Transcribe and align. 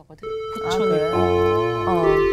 거든. 0.00 0.26
아, 0.64 0.70
부촌이. 0.70 0.86
그래? 0.86 1.10
어. 1.14 2.32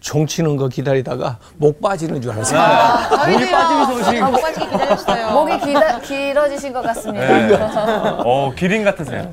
종 0.00 0.26
치는 0.26 0.56
거 0.56 0.68
기다리다가 0.68 1.38
목 1.56 1.80
빠지는 1.80 2.20
줄 2.20 2.30
알았어요. 2.32 2.60
목이 3.32 3.50
빠지는 3.50 3.86
소식. 3.86 4.22
아, 4.22 4.30
목 4.30 4.40
빠지게 4.42 4.66
기다렸어요. 4.68 5.30
목이 5.32 5.58
기다, 5.60 5.98
길어지신 6.00 6.72
것 6.72 6.82
같습니다. 6.82 7.26
네. 7.26 7.56
어, 8.24 8.52
기린 8.54 8.84
같으세요. 8.84 9.32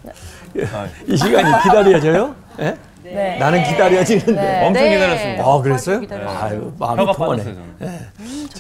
이 1.07 1.17
시간이 1.17 1.63
기다려져요? 1.63 2.35
예? 2.61 2.77
네. 3.03 3.37
나는 3.37 3.63
기다려지는데. 3.63 4.33
네. 4.33 4.65
엄청 4.65 4.83
네. 4.83 4.93
기다렸습니다. 4.93 5.43
아, 5.43 5.61
그랬어요? 5.61 6.01
아유, 6.41 6.73
마음이 6.79 7.13
통하네. 7.13 7.43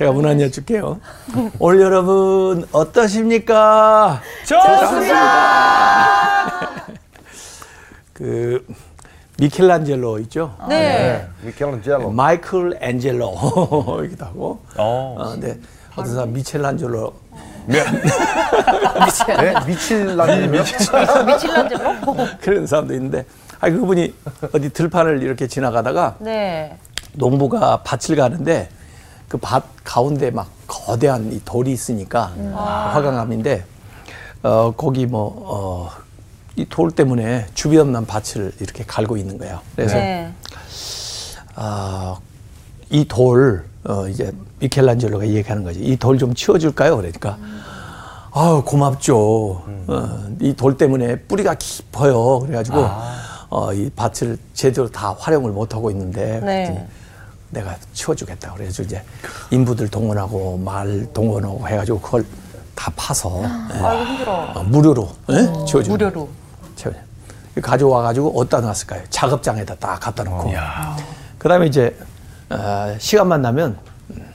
제가 0.01 0.13
문안 0.13 0.41
여쭐게요. 0.41 0.99
오늘 1.59 1.81
여러분, 1.81 2.65
어떠십니까? 2.71 4.19
그, 8.11 8.65
미켈란젤로 9.37 10.17
있죠? 10.21 10.55
네. 10.67 11.27
미켈란젤로. 11.43 12.09
마이클 12.09 12.79
앤젤로 12.81 13.37
이기도 14.05 14.25
하고. 14.33 14.59
어. 14.75 15.15
어, 15.19 15.29
근데 15.33 15.59
어떤 15.95 16.15
사람 16.15 16.33
미첼란젤로 16.33 17.13
네? 17.67 17.83
미칠란젤로요? 19.67 20.63
미칠란젤로? 21.27 21.93
그런 22.41 22.65
사람도 22.65 22.95
있는데, 22.95 23.23
아 23.59 23.69
그분이 23.69 24.15
어디 24.51 24.73
들판을 24.73 25.21
이렇게 25.21 25.45
지나가다가 25.45 26.15
네. 26.17 26.75
농부가 27.13 27.83
밭을 27.83 28.15
가는데 28.15 28.67
그 29.31 29.37
밭 29.37 29.63
가운데 29.85 30.29
막 30.29 30.49
거대한 30.67 31.31
이 31.31 31.39
돌이 31.45 31.71
있으니까 31.71 32.33
화강암인데 32.93 33.63
어 34.43 34.73
거기 34.75 35.05
뭐어이 35.05 36.65
돌 36.69 36.91
때문에 36.91 37.45
주변만 37.53 38.05
밭을 38.07 38.51
이렇게 38.59 38.83
갈고 38.85 39.15
있는 39.15 39.37
거예요. 39.37 39.61
그래서 39.73 39.95
네. 39.95 40.33
아, 41.55 42.17
이 42.89 43.05
돌, 43.07 43.63
어, 43.85 44.07
이제 44.07 44.31
미켈란젤로가 44.59 45.27
얘기하는 45.29 45.63
거지. 45.63 45.79
이 45.79 45.95
돌 45.97 46.17
좀 46.17 46.33
치워줄까요? 46.33 46.97
그러니까. 46.97 47.37
아유, 48.33 48.63
고맙죠. 48.65 49.15
어, 49.87 50.27
이 50.41 50.53
돌 50.55 50.77
때문에 50.77 51.19
뿌리가 51.19 51.55
깊어요. 51.55 52.39
그래가지고, 52.39 52.85
어, 53.49 53.73
이 53.73 53.89
밭을 53.95 54.37
제대로 54.53 54.89
다 54.89 55.13
활용을 55.17 55.51
못 55.51 55.73
하고 55.73 55.89
있는데. 55.91 56.39
네. 56.41 56.87
내가 57.51 57.75
치워주겠다. 57.93 58.53
그래서 58.55 58.81
이제 58.81 59.03
인부들 59.51 59.89
동원하고 59.89 60.57
말 60.57 61.07
동원하고 61.13 61.67
해가지고 61.67 61.99
그걸 61.99 62.25
다 62.75 62.91
파서. 62.95 63.41
예, 63.43 63.77
아이고 63.77 64.05
힘들어. 64.05 64.33
어, 64.55 64.63
무료로, 64.63 65.09
예? 65.31 65.65
치워주는 65.65 65.89
무료로. 65.89 66.29
채워. 66.75 66.95
가져와가지고 67.61 68.39
어디다 68.39 68.61
놨을까요? 68.61 69.03
작업장에다 69.09 69.75
딱 69.75 69.99
갖다 69.99 70.23
놓고. 70.23 70.51
그 71.37 71.49
다음에 71.49 71.67
이제, 71.67 71.95
어, 72.49 72.95
시간만 72.97 73.41
나면, 73.41 73.77
음, 74.11 74.33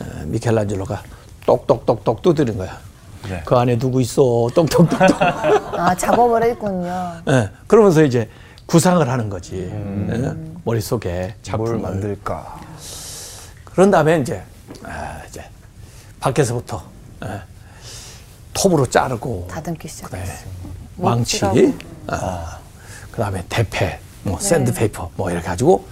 어, 0.00 0.04
미켈란젤로가 0.26 1.02
똑똑똑똑 1.46 2.22
두드린 2.22 2.58
거야. 2.58 2.76
네. 3.28 3.40
그 3.44 3.54
안에 3.56 3.78
누구 3.78 4.00
있어? 4.00 4.48
똑똑똑똑. 4.54 5.16
아, 5.22 5.94
작업을 5.94 6.42
했군요. 6.42 7.12
예, 7.28 7.50
그러면서 7.68 8.02
이제 8.02 8.28
구상을 8.66 9.08
하는 9.08 9.28
거지. 9.28 9.70
예, 10.10 10.51
머릿속에 10.64 11.10
뭘 11.10 11.34
작품을. 11.42 11.78
만들까? 11.78 12.60
그런 13.64 13.90
다음에 13.90 14.18
이제, 14.20 14.42
아, 14.84 15.20
이제, 15.28 15.42
밖에서부터, 16.20 16.82
예, 17.24 17.40
톱으로 18.52 18.86
자르고. 18.86 19.48
다듬기 19.50 19.88
시작했어요. 19.88 20.24
네. 20.26 20.44
망치, 20.96 21.74
아, 22.06 22.58
그다음에 23.10 23.44
대패, 23.48 23.98
뭐 24.22 24.38
샌드페이퍼, 24.38 25.10
뭐 25.16 25.30
이렇게 25.30 25.46
가지고 25.46 25.86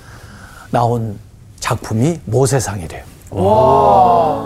나온 0.71 1.19
작품이 1.59 2.21
모세상이래요. 2.27 3.05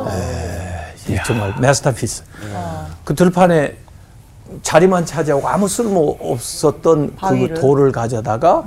에, 0.08 0.94
이 1.12 1.18
정말 1.26 1.54
마스터피스. 1.60 2.22
그 3.04 3.14
들판에 3.14 3.76
자리만 4.62 5.04
차지하고 5.04 5.46
아무 5.48 5.68
쓸모 5.68 6.18
없었던 6.20 7.10
그 7.10 7.16
바위를? 7.16 7.60
돌을 7.60 7.92
가져다가 7.92 8.64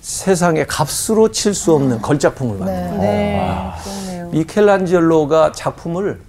세상에 0.00 0.64
값으로 0.64 1.30
칠 1.32 1.54
수 1.54 1.74
없는 1.74 2.00
걸작품을 2.00 2.58
만든 2.58 2.74
거예요. 2.98 3.00
네. 3.00 3.72
그렇네요. 3.82 4.28
미켈란젤로가 4.30 5.52
작품을 5.52 6.20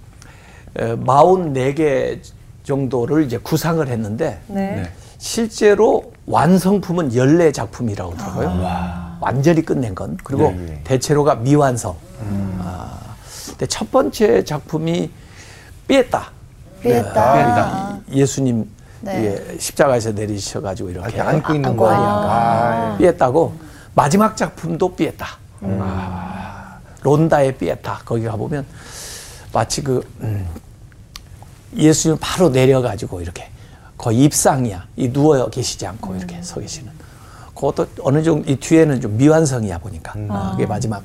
44개 0.74 2.20
정도를 2.64 3.24
이제 3.24 3.38
구상을 3.38 3.86
했는데 3.86 4.40
네. 4.46 4.90
실제로 5.18 6.12
완성품은 6.26 7.10
14작품이라고 7.10 8.16
그러더라고요. 8.16 9.18
완전히 9.20 9.62
끝낸 9.62 9.94
건. 9.94 10.16
그리고 10.22 10.44
네, 10.50 10.56
네. 10.56 10.80
대체로가 10.84 11.36
미완성. 11.36 11.96
아, 12.62 12.98
근데 13.48 13.66
첫 13.66 13.90
번째 13.90 14.44
작품이 14.44 15.10
삐에따. 15.88 16.30
삐에따. 16.82 17.98
예수님 18.12 18.70
네. 19.00 19.24
예, 19.52 19.58
십자가에서 19.58 20.12
내리셔가지고 20.12 20.90
이렇게, 20.90 21.08
이렇게 21.08 21.20
안고 21.20 21.54
있는. 21.54 21.70
있는 21.70 21.84
아, 21.86 22.96
삐에따고 22.98 23.54
마지막 23.94 24.36
작품도 24.36 24.94
삐에따. 24.94 25.26
아, 25.62 26.78
론다의 27.02 27.56
삐에따. 27.56 28.00
거기 28.04 28.24
가보면 28.24 28.66
마치 29.52 29.82
그, 29.82 30.06
음, 30.20 30.46
예수님 31.76 32.18
바로 32.20 32.48
내려가지고 32.50 33.20
이렇게 33.20 33.48
거의 33.96 34.24
입상이야. 34.24 34.86
이 34.96 35.12
누워 35.12 35.48
계시지 35.48 35.86
않고 35.86 36.16
이렇게 36.16 36.40
서 36.42 36.60
계시는. 36.60 36.92
그것도 37.54 37.86
어느 38.02 38.22
정도 38.22 38.50
이 38.50 38.56
뒤에는 38.56 39.00
좀 39.00 39.16
미완성이야 39.16 39.78
보니까. 39.78 40.14
아, 40.28 40.50
그게 40.52 40.66
마지막 40.66 41.02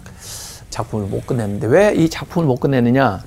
작품을 0.69 1.07
못 1.07 1.25
끝냈는데 1.27 1.67
왜 1.67 1.93
이 1.95 2.09
작품을 2.09 2.47
못 2.47 2.59
끝내느냐? 2.59 3.21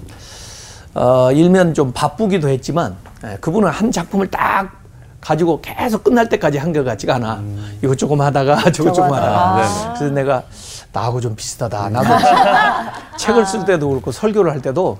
어, 0.94 1.30
일면 1.32 1.74
좀 1.74 1.92
바쁘기도 1.92 2.48
했지만 2.48 2.92
예, 2.92 3.07
그분은 3.40 3.68
한 3.68 3.90
작품을 3.90 4.28
딱 4.30 4.70
가지고 5.20 5.60
계속 5.60 6.04
끝날 6.04 6.28
때까지 6.28 6.58
한 6.58 6.72
것 6.72 6.84
같지가 6.84 7.16
않아. 7.16 7.42
이거 7.82 7.94
조금 7.94 8.20
하다가 8.20 8.70
저거 8.72 8.92
조금 8.92 9.12
하다가. 9.12 9.94
그래서 9.98 10.14
내가 10.14 10.42
나하고 10.92 11.20
좀 11.20 11.34
비슷하다. 11.34 11.88
나도 11.90 12.08
책을 13.18 13.44
쓸 13.46 13.64
때도 13.64 13.88
그렇고 13.90 14.12
설교를 14.12 14.52
할 14.52 14.62
때도 14.62 14.98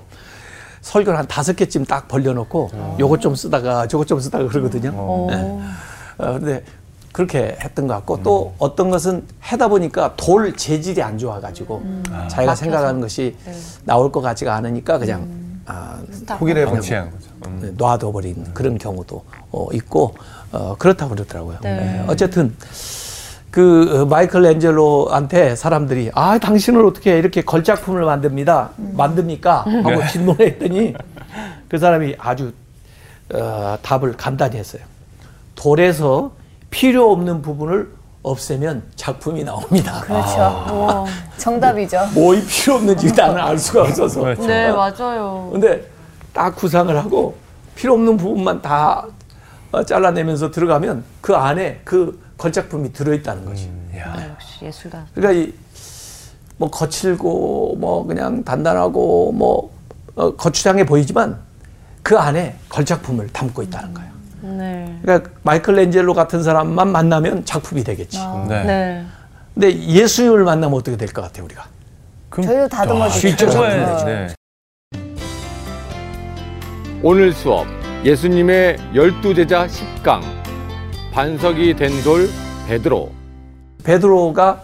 설교를 0.81 1.17
한 1.19 1.27
다섯 1.27 1.55
개쯤 1.55 1.85
딱 1.85 2.07
벌려놓고 2.07 2.95
요것 2.99 3.21
좀 3.21 3.35
쓰다가 3.35 3.87
저것 3.87 4.07
좀 4.07 4.19
쓰다가 4.19 4.47
그러거든요. 4.47 4.91
예. 5.31 5.35
어, 6.17 6.33
근데 6.33 6.63
그렇게 7.11 7.57
했던 7.61 7.87
것 7.87 7.93
같고 7.95 8.21
또 8.23 8.53
어떤 8.59 8.89
것은 8.89 9.25
하다 9.39 9.67
보니까 9.69 10.13
돌 10.15 10.55
재질이 10.55 11.01
안 11.01 11.17
좋아가지고 11.17 11.81
자기가 12.29 12.55
생각하는 12.55 13.01
것이 13.01 13.35
나올 13.83 14.11
것 14.11 14.21
같지가 14.21 14.53
않으니까 14.55 14.97
그냥 14.99 15.27
아, 15.65 15.97
포기를. 16.37 16.65
방치한 16.65 17.09
거죠. 17.11 17.28
음. 17.45 17.59
네, 17.61 17.71
놔둬버린 17.77 18.53
그런 18.53 18.77
경우도 18.77 19.23
어, 19.51 19.67
있고 19.73 20.15
어, 20.51 20.75
그렇다고 20.77 21.15
그러더라고요. 21.15 21.57
네. 21.61 21.75
네, 21.75 22.05
어쨌든 22.07 22.55
그 23.51 24.01
어, 24.01 24.05
마이클 24.05 24.45
앤젤로한테 24.45 25.55
사람들이 25.55 26.11
아 26.13 26.37
당신은 26.37 26.85
어떻게 26.85 27.17
이렇게 27.17 27.41
걸작품을 27.41 28.03
만듭니다 28.03 28.71
만듭니까 28.77 29.65
하고 29.83 30.07
질문했더니 30.07 30.93
그 31.67 31.77
사람이 31.77 32.15
아주 32.17 32.53
어, 33.33 33.77
답을 33.81 34.13
간단히 34.17 34.57
했어요. 34.57 34.81
돌에서 35.55 36.31
필요 36.69 37.11
없는 37.11 37.41
부분을 37.41 37.91
없애면 38.21 38.83
작품이 38.95 39.43
나옵니다. 39.43 40.01
그렇죠. 40.01 41.05
정답이죠. 41.37 41.99
뭐이 42.13 42.43
필요 42.45 42.75
없는지 42.75 43.13
나는 43.13 43.37
알 43.37 43.57
수가 43.57 43.83
없어서. 43.83 44.21
그렇죠. 44.21 44.45
네, 44.45 44.71
맞아요. 44.71 45.49
근데 45.51 45.87
딱 46.33 46.55
구상을 46.55 46.95
하고 46.97 47.35
필요 47.75 47.93
없는 47.93 48.17
부분만 48.17 48.61
다 48.61 49.05
어, 49.71 49.83
잘라내면서 49.83 50.51
들어가면 50.51 51.03
그 51.21 51.35
안에 51.35 51.81
그 51.83 52.19
걸작품이 52.37 52.93
들어있다는 52.93 53.45
거지. 53.45 53.71
아, 54.03 54.23
역시 54.29 54.65
예술가. 54.65 55.05
그러니까 55.13 55.41
이 55.41 55.53
뭐 56.59 56.69
거칠고 56.69 57.77
뭐 57.79 58.05
그냥 58.05 58.43
단단하고 58.43 59.31
뭐 59.31 59.71
어, 60.15 60.35
거추장해 60.35 60.85
보이지만 60.85 61.39
그 62.03 62.17
안에 62.17 62.57
걸작품을 62.67 63.29
담고 63.29 63.63
있다는 63.63 63.93
거예요. 63.93 64.09
네. 64.41 64.99
그러니까 65.01 65.29
마이클 65.43 65.75
렌젤로 65.75 66.13
같은 66.13 66.43
사람만 66.43 66.89
만나면 66.91 67.45
작품이 67.45 67.85
되겠지. 67.85 68.19
네. 68.49 68.63
네. 68.65 69.05
근데 69.53 69.73
예수님을 69.73 70.43
만나면 70.43 70.77
어떻게 70.77 70.97
될 70.97 71.13
것 71.13 71.21
같아요, 71.21 71.45
우리가? 71.45 71.65
저희도 72.35 72.67
다듬어주죠. 72.67 73.37
진 73.37 74.38
오늘 77.01 77.33
수업 77.33 77.65
예수님의 78.03 78.77
열두 78.93 79.33
제자 79.33 79.67
10강 79.67 80.21
반석이 81.11 81.75
된 81.75 82.03
돌 82.03 82.29
베드로 82.67 83.11
베드로가 83.83 84.63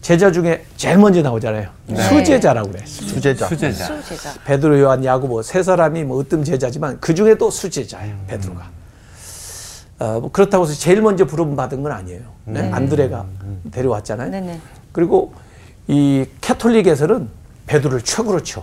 제자 0.00 0.30
중에 0.30 0.64
제일 0.76 0.98
먼저 0.98 1.20
나오잖아요. 1.20 1.68
수제자라고 2.08 2.70
그래. 2.70 2.84
수제자. 2.86 3.48
수제자. 3.48 4.00
수제자. 4.00 4.34
베드로, 4.44 4.78
요한, 4.78 5.04
야고보 5.04 5.42
세 5.42 5.64
사람이 5.64 6.04
뭐 6.04 6.20
으뜸 6.20 6.44
제자지만 6.44 6.98
그 7.00 7.12
중에도 7.12 7.50
수제자예요. 7.50 8.14
베드로가. 8.28 8.70
어, 9.98 10.20
뭐 10.20 10.30
그렇다고 10.30 10.64
해서 10.64 10.74
제일 10.74 11.02
먼저 11.02 11.24
부름 11.24 11.56
받은 11.56 11.82
건 11.82 11.90
아니에요. 11.90 12.20
네? 12.44 12.70
안드레가 12.70 13.26
데려왔잖아요. 13.72 14.30
네네. 14.30 14.60
그리고 14.92 15.34
이 15.88 16.24
캐톨릭에서는 16.40 17.28
베드로를 17.66 18.02
최고로 18.02 18.44
쳐. 18.44 18.62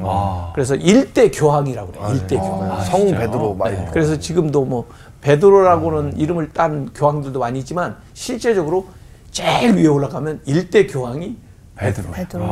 아. 0.00 0.50
그래서 0.54 0.74
일대 0.74 1.30
교황이라고 1.30 1.92
그래요. 1.92 2.08
일대 2.12 2.36
교황. 2.36 2.84
성 2.84 3.06
베드로 3.10 3.54
많이. 3.54 3.76
네, 3.76 3.88
그래서 3.92 4.18
지금도 4.18 4.64
뭐 4.64 4.86
베드로라고는 5.20 6.16
이름을 6.16 6.52
딴 6.52 6.90
교황들도 6.94 7.38
많이 7.38 7.58
있지만 7.60 7.96
실제적으로 8.14 8.86
제일 9.30 9.74
위에 9.74 9.86
올라가면 9.86 10.40
일대 10.46 10.86
교황이 10.86 11.36
베드로. 11.76 12.10
베드로. 12.10 12.50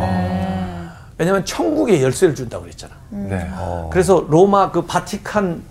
왜냐하면 1.18 1.44
천국의 1.44 2.02
열쇠를 2.02 2.34
준다고 2.34 2.62
그랬잖아. 2.64 2.94
네. 3.10 3.48
그래서 3.90 4.24
로마 4.28 4.70
그 4.70 4.82
바티칸 4.82 5.52
어, 5.54 5.67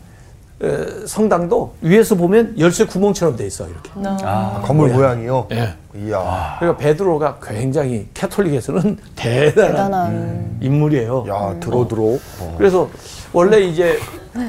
성당도 1.06 1.76
위에서 1.82 2.16
보면 2.16 2.58
열쇠 2.58 2.86
구멍처럼 2.86 3.36
돼 3.36 3.46
있어 3.46 3.68
이렇게. 3.68 3.92
아. 4.24 4.62
건물 4.66 4.90
모양이요. 4.92 5.48
예. 5.52 5.76
이야. 5.96 6.56
그러니까 6.60 6.78
베드로가 6.78 7.40
굉장히 7.44 8.08
캐톨릭에서는 8.14 8.98
대단한, 9.16 9.72
대단한. 9.72 10.58
인물이에요. 10.62 11.26
야 11.28 11.56
들어 11.60 11.88
들어. 11.88 12.02
어. 12.40 12.56
그래서 12.58 12.90
원래 13.34 13.60
이제 13.60 14.00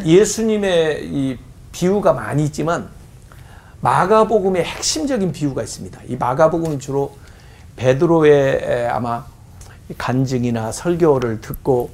예수님의 0.04 1.06
이 1.06 1.38
비유가 1.72 2.12
많이 2.14 2.44
있지만 2.44 2.88
마가복음의 3.80 4.64
핵심적인 4.64 5.32
비유가 5.32 5.62
있습니다. 5.62 6.00
이 6.08 6.16
마가복음은 6.16 6.78
주로 6.80 7.12
베드로의 7.76 8.60
에, 8.62 8.86
아마 8.86 9.24
간증이나 9.96 10.72
설교를 10.72 11.40
듣고 11.40 11.90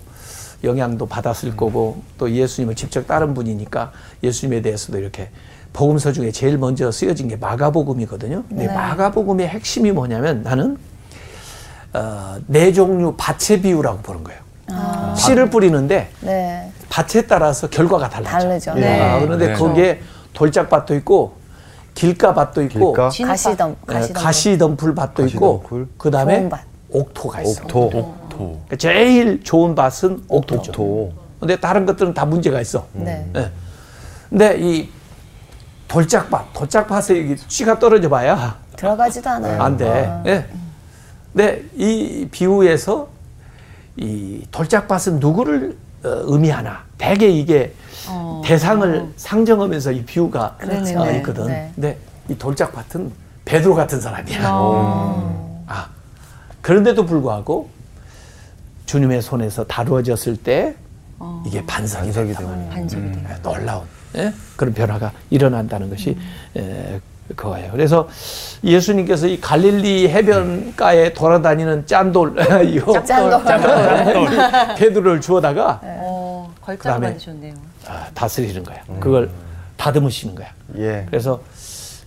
영향도 0.65 1.07
받았을 1.07 1.57
거고 1.57 2.03
또 2.19 2.31
예수님을 2.31 2.75
직접 2.75 3.07
따른 3.07 3.35
분이니까 3.35 3.93
예수님에 4.23 4.63
대해서도 4.63 4.99
이렇게 4.99 5.31
복음서 5.73 6.13
중에 6.13 6.31
제일 6.31 6.57
먼저 6.59 6.91
쓰여진 6.91 7.29
게 7.29 7.37
마가복음이거든요. 7.37 8.45
근데 8.49 8.67
네. 8.67 8.73
마가복음의 8.73 9.49
핵심이 9.49 9.93
뭐냐면 9.93 10.43
나는 10.43 10.79
어, 11.93 12.37
네 12.47 12.73
종류 12.73 13.15
밭의 13.17 13.61
비유라고 13.63 13.99
보는 13.99 14.25
거예요. 14.25 14.41
씨를 15.17 15.51
뿌리는데 15.51 16.11
네. 16.21 16.73
밭에 16.89 17.27
따라서 17.27 17.69
결과가 17.69 18.09
달라져. 18.09 18.49
다르죠. 18.49 18.75
네. 18.75 19.01
아, 19.01 19.21
그런데 19.21 19.49
네. 19.49 19.55
거기에 19.55 20.01
돌짝밭도 20.33 20.95
있고 20.97 21.35
길가밭도 21.95 22.63
있고 22.63 22.93
길가? 22.93 23.09
가시덤. 23.09 23.77
예, 23.89 23.93
가시덤. 23.93 24.23
가시덤 24.23 24.77
풀 24.77 24.95
밭도 24.95 25.27
있고. 25.27 25.65
그 25.97 26.11
다음에. 26.11 26.49
옥토가 26.91 27.43
있어. 27.43 27.63
옥토. 27.65 28.15
옥토. 28.35 28.47
그러니까 28.67 28.77
제일 28.77 29.43
좋은 29.43 29.75
밭은 29.75 30.25
옥토죠. 30.29 30.71
옥토. 30.71 31.13
근데 31.41 31.57
다른 31.57 31.87
것들은 31.87 32.15
다 32.15 32.25
문제가 32.25 32.61
있어. 32.61 32.87
네. 32.93 33.29
예. 33.37 33.51
근데 34.31 34.57
이 34.59 34.89
돌짝밭, 35.89 36.53
돌짝밭에 36.55 37.19
이게 37.19 37.37
씨가 37.49 37.79
떨어져 37.79 38.09
봐야 38.09 38.59
들어가지도 38.77 39.29
않아요. 39.31 39.63
안 39.63 39.77
돼. 39.77 39.89
아. 39.89 40.23
예. 40.27 40.47
근데 41.33 41.65
이 41.77 42.29
비유에서 42.31 43.09
이 43.97 44.47
돌짝밭은 44.51 45.21
누구를 45.21 45.77
어, 46.05 46.09
의미하나? 46.25 46.85
대개 46.99 47.29
이게 47.29 47.75
어. 48.09 48.43
대상을 48.45 49.13
상정하면서 49.17 49.93
이 49.93 50.05
비유가 50.05 50.57
그렇죠. 50.59 51.01
어, 51.01 51.05
네. 51.05 51.17
있거든. 51.19 51.47
네. 51.47 51.73
근데 51.75 51.99
이 52.29 52.37
돌짝밭은 52.37 53.13
베드로 53.45 53.75
같은 53.75 54.01
사람이야. 54.01 54.41
어. 54.51 55.65
아, 55.67 55.89
그런데도 56.63 57.05
불구하고 57.07 57.69
주님의 58.87 59.23
손에서 59.23 59.65
다루어졌을 59.65 60.37
때 60.37 60.75
이게 61.47 61.65
반석이 61.65 62.13
반석이 62.13 62.29
됐다. 62.29 62.41
되고. 62.41 62.69
반석이 62.71 63.13
돼요. 63.13 63.25
예, 63.31 63.43
놀라운 63.43 63.85
예? 64.17 64.33
그런 64.57 64.75
변화가 64.75 65.13
일어난다는 65.31 65.89
것이 65.91 66.17
에, 66.57 67.01
그거예요. 67.35 67.73
그래서 67.73 68.07
예수님께서 68.63 69.27
이 69.27 69.41
갈릴리 69.41 70.09
해변가에 70.11 71.15
돌아다니는 71.15 71.87
짠돌 71.87 72.35
이거 72.69 73.03
짠돌. 73.03 73.43
베드로를 74.77 75.21
주어다가 75.23 75.81
어, 75.83 76.53
걸작을 76.61 76.79
그다음에 76.79 77.07
만드셨네요. 77.09 77.55
아, 77.89 78.07
다스리는 78.13 78.63
거야. 78.63 78.83
그걸 79.01 79.31
다듬으시는 79.79 80.35
거야. 80.35 80.49
예. 80.79 81.07
그래서 81.09 81.41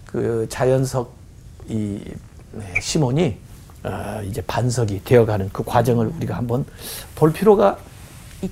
그 0.05 0.45
자연석 0.49 1.11
이 1.67 1.99
네, 2.51 2.73
시몬이 2.79 3.37
어, 3.83 4.21
이제 4.27 4.41
반석이 4.45 5.03
되어가는 5.03 5.49
그 5.53 5.63
과정을 5.63 6.11
우리가 6.17 6.35
한번 6.35 6.65
볼 7.15 7.31
필요가 7.31 7.77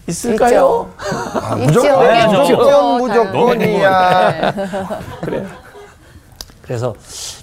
있을까요? 0.07 0.89
아. 0.97 1.55
무조건 1.55 1.99
네, 2.07 2.25
무조건 2.27 2.97
무조건. 2.97 3.31
무조건이야. 3.31 4.53
그래요. 5.21 5.47
그래서 6.61 6.95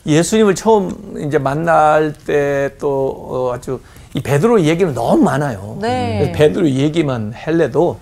예수님을 0.04 0.54
처음 0.56 1.22
이제 1.26 1.38
만날 1.38 2.12
때 2.12 2.70
또 2.80 3.52
아주 3.54 3.80
이 4.14 4.20
베드로 4.20 4.62
얘기는 4.62 4.92
너무 4.94 5.22
많아요. 5.22 5.78
네. 5.80 6.32
베드로 6.34 6.68
얘기만 6.68 7.32
할래도 7.34 7.98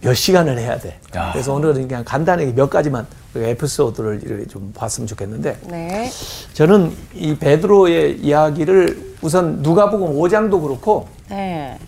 몇 0.00 0.14
시간을 0.14 0.58
해야 0.58 0.78
돼. 0.78 0.98
야. 1.16 1.30
그래서 1.32 1.54
오늘은 1.54 1.86
그냥 1.88 2.04
간단하게 2.04 2.54
몇 2.54 2.68
가지만 2.70 3.06
우리가 3.34 3.50
에피소드를 3.50 4.20
이렇게 4.24 4.46
좀 4.46 4.72
봤으면 4.74 5.06
좋겠는데 5.06 5.58
네. 5.68 6.10
저는 6.54 6.92
이 7.14 7.36
베드로의 7.36 8.18
이야기를 8.18 9.07
우선 9.22 9.62
누가복음 9.62 10.14
5장도 10.14 10.62
그렇고 10.62 11.08
네. 11.28 11.78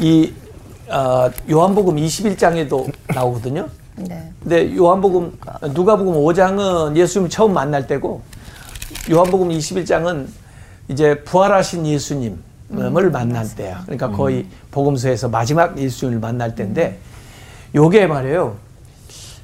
이 0.00 0.32
어, 0.88 1.30
요한복음 1.50 1.96
21장에도 1.96 2.92
나오거든요. 3.14 3.68
네. 3.96 4.30
근데 4.42 4.76
요한복음 4.76 5.38
누가복음 5.72 6.14
5장은 6.14 6.96
예수님 6.96 7.28
처음 7.28 7.52
만날 7.54 7.86
때고 7.86 8.22
요한복음 9.10 9.50
21장은 9.50 10.26
이제 10.88 11.22
부활하신 11.22 11.86
예수님을 11.86 13.10
만날 13.10 13.48
때야. 13.54 13.82
그러니까 13.84 14.10
거의 14.10 14.46
복음서에서 14.70 15.28
마지막 15.28 15.78
예수님을 15.78 16.20
만날 16.20 16.54
때인데 16.54 16.98
요게 17.74 18.06
말이에요. 18.06 18.56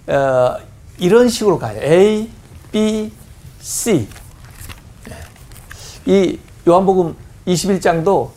어, 0.08 0.56
이런 0.98 1.28
식으로 1.28 1.58
가요. 1.58 1.80
A, 1.82 2.28
B, 2.72 3.12
C. 3.60 4.08
이 6.08 6.38
요한복음 6.66 7.14
21장도 7.46 8.30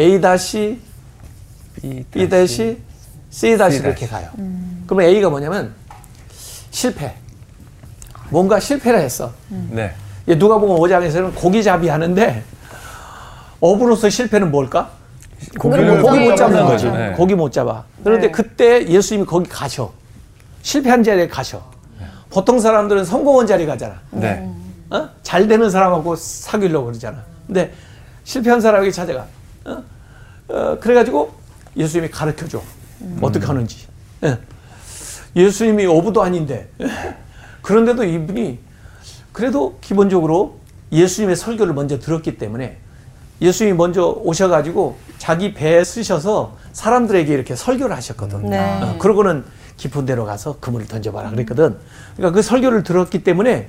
A 0.00 0.20
다시 0.20 0.80
B 2.10 2.28
다시 2.28 2.76
C 3.30 3.56
다시 3.56 3.78
이렇게 3.78 4.06
가요. 4.08 4.28
그러면 4.86 5.06
A가 5.08 5.30
뭐냐면 5.30 5.72
실패. 6.72 7.14
뭔가 8.30 8.58
실패를 8.58 8.98
했어. 9.00 9.32
네. 9.48 9.94
얘 10.28 10.36
누가 10.36 10.58
보면 10.58 10.76
5장에서는 10.78 11.36
고기잡이 11.36 11.88
하는데 11.88 12.42
업으로서 13.60 14.10
실패는 14.10 14.50
뭘까? 14.50 14.90
고기를 15.58 16.02
고기 16.02 16.18
못못 16.18 16.36
잡는 16.36 16.56
잡는 16.56 16.64
거지. 16.72 16.86
거죠. 16.86 16.98
네. 16.98 17.12
고기 17.12 17.34
못 17.36 17.52
잡아. 17.52 17.84
그런데 18.02 18.26
네. 18.26 18.32
그때 18.32 18.88
예수님이 18.88 19.24
거기 19.24 19.48
가셔. 19.48 19.92
실패한 20.62 21.04
자리에 21.04 21.28
가셔. 21.28 21.62
보통 22.30 22.58
사람들은 22.58 23.04
성공한 23.04 23.46
자리 23.46 23.66
가잖아. 23.66 24.00
네. 24.10 24.50
어? 24.90 25.08
잘 25.22 25.48
되는 25.48 25.70
사람하고 25.70 26.16
사귀려고 26.16 26.86
그러잖아. 26.86 27.22
근데 27.46 27.72
실패한 28.24 28.60
사람에게 28.60 28.90
찾아가. 28.90 29.26
어? 29.64 29.82
어, 30.48 30.78
그래가지고 30.80 31.34
예수님이 31.76 32.10
가르쳐 32.10 32.46
줘. 32.46 32.62
어떻게 33.20 33.44
하는지. 33.46 33.86
예. 34.24 34.38
예수님이 35.36 35.86
어부도 35.86 36.22
아닌데. 36.22 36.70
그런데도 37.62 38.04
이분이 38.04 38.58
그래도 39.32 39.78
기본적으로 39.80 40.60
예수님의 40.92 41.36
설교를 41.36 41.74
먼저 41.74 41.98
들었기 41.98 42.38
때문에 42.38 42.78
예수님이 43.40 43.76
먼저 43.76 44.06
오셔가지고 44.22 44.96
자기 45.18 45.54
배에 45.54 45.82
쓰셔서 45.82 46.56
사람들에게 46.72 47.32
이렇게 47.32 47.56
설교를 47.56 47.96
하셨거든. 47.96 48.48
네. 48.48 48.80
어, 48.80 48.96
그러고는 48.98 49.44
깊은 49.76 50.06
데로 50.06 50.24
가서 50.24 50.58
그물을 50.60 50.86
던져봐라 50.86 51.30
그랬거든. 51.30 51.76
그러니까 52.16 52.36
그 52.36 52.42
설교를 52.42 52.84
들었기 52.84 53.24
때문에 53.24 53.68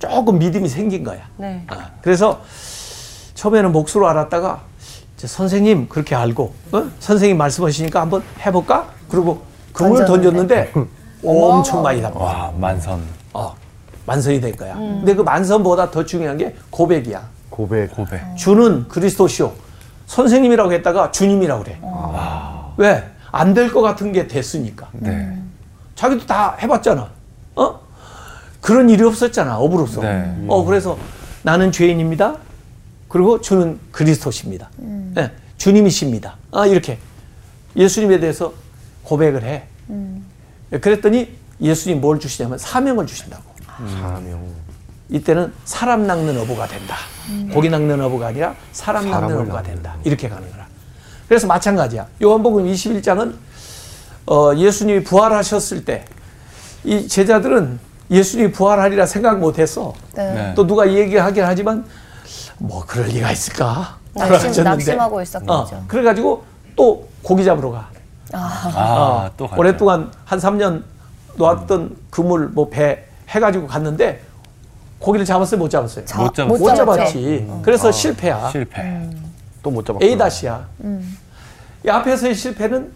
조금 0.00 0.38
믿음이 0.38 0.68
생긴 0.68 1.04
거야. 1.04 1.20
네. 1.36 1.62
아, 1.68 1.90
그래서 2.02 2.40
처음에는 3.34 3.70
몫으로 3.70 4.08
알았다가 4.08 4.62
이제 5.16 5.26
선생님 5.28 5.88
그렇게 5.88 6.14
알고 6.16 6.52
어? 6.72 6.84
선생님 6.98 7.36
말씀하시니까 7.38 8.00
한번 8.00 8.22
해볼까? 8.44 8.88
그리고 9.08 9.42
그물 9.72 10.04
던졌는데. 10.04 10.72
던졌는데 10.72 10.90
엄청 11.24 11.82
많이 11.82 12.00
담아. 12.00 12.18
와, 12.18 12.52
만선. 12.58 13.02
어, 13.34 13.54
만선이 14.06 14.40
될 14.40 14.56
거야. 14.56 14.74
근데 14.74 15.14
그 15.14 15.20
만선보다 15.22 15.90
더 15.90 16.04
중요한 16.04 16.38
게 16.38 16.56
고백이야. 16.70 17.22
고백. 17.50 17.94
고백. 17.94 18.20
주는 18.36 18.88
그리스도시오. 18.88 19.52
선생님이라고 20.06 20.72
했다가 20.72 21.10
주님이라고 21.12 21.62
그래. 21.62 21.78
왜? 22.78 23.04
안 23.32 23.52
될 23.54 23.70
것 23.70 23.82
같은 23.82 24.10
게 24.12 24.26
됐으니까. 24.26 24.88
네. 24.92 25.38
자기도 25.94 26.26
다 26.26 26.56
해봤잖아. 26.60 27.08
어? 27.56 27.80
그런 28.60 28.90
일이 28.90 29.02
없었잖아. 29.02 29.58
업으로서. 29.58 30.02
네. 30.02 30.44
어, 30.48 30.64
그래서 30.64 30.98
나는 31.42 31.72
죄인입니다. 31.72 32.36
그리고 33.08 33.40
주는 33.40 33.78
그리스도십니다. 33.90 34.70
예, 35.16 35.30
주님이십니다. 35.56 36.36
아, 36.52 36.66
이렇게 36.66 36.98
예수님에 37.76 38.20
대해서 38.20 38.52
고백을 39.02 39.42
해. 39.44 39.64
예, 40.72 40.78
그랬더니 40.78 41.36
예수님 41.60 42.00
뭘 42.00 42.20
주시냐면 42.20 42.58
사명을 42.58 43.06
주신다고. 43.06 43.42
사명. 44.00 44.46
이때는 45.08 45.52
사람 45.64 46.06
낚는 46.06 46.38
어부가 46.38 46.66
된다. 46.68 46.96
고기 47.52 47.68
낚는 47.68 48.00
어부가 48.00 48.28
아니라 48.28 48.54
사람 48.72 49.10
낚는 49.10 49.38
어부가 49.38 49.62
된다. 49.62 49.96
이렇게 50.04 50.28
가는 50.28 50.48
거라. 50.50 50.66
그래서 51.28 51.46
마찬가지야. 51.46 52.06
요한복음 52.22 52.66
21장은 52.66 53.34
어, 54.26 54.52
예수님이 54.56 55.02
부활하셨을 55.02 55.84
때 55.84 56.04
이 56.84 57.06
제자들은 57.08 57.78
예수님이 58.10 58.50
부활하리라 58.52 59.06
생각 59.06 59.38
못 59.38 59.58
했어. 59.58 59.94
네. 60.14 60.32
네. 60.34 60.52
또 60.56 60.66
누가 60.66 60.90
얘기하긴 60.92 61.44
하지만 61.44 61.84
뭐 62.58 62.84
그럴 62.86 63.06
리가 63.06 63.30
있을까? 63.30 63.98
낙심, 64.14 64.28
그러셨는데. 64.28 64.68
낙심하고 64.70 65.22
있었겠죠. 65.22 65.52
어, 65.52 65.84
그래가지고 65.86 66.44
또 66.74 67.08
고기 67.22 67.44
잡으러 67.44 67.70
가. 67.70 67.88
아, 68.32 69.26
어, 69.26 69.30
또 69.36 69.46
갔죠. 69.46 69.60
오랫동안 69.60 70.10
한 70.24 70.38
3년 70.38 70.82
놓았던 71.36 71.96
그물 72.10 72.48
뭐 72.48 72.68
배 72.68 73.04
해가지고 73.28 73.68
갔는데 73.68 74.20
고기를 74.98 75.24
잡았어요 75.24 75.58
못 75.60 75.68
잡았어요? 75.70 76.04
자, 76.04 76.18
못 76.20 76.34
잡았어요. 76.34 76.58
못못 76.58 76.76
잡았죠. 76.76 76.98
잡았지. 76.98 77.48
그래서 77.62 77.92
실패야. 77.92 78.50
실패. 78.50 79.08
또못 79.62 79.86
잡았고. 79.86 80.04
A 80.04 80.18
다시야. 80.18 80.66
이 81.86 81.88
앞에서의 81.88 82.34
실패는 82.34 82.90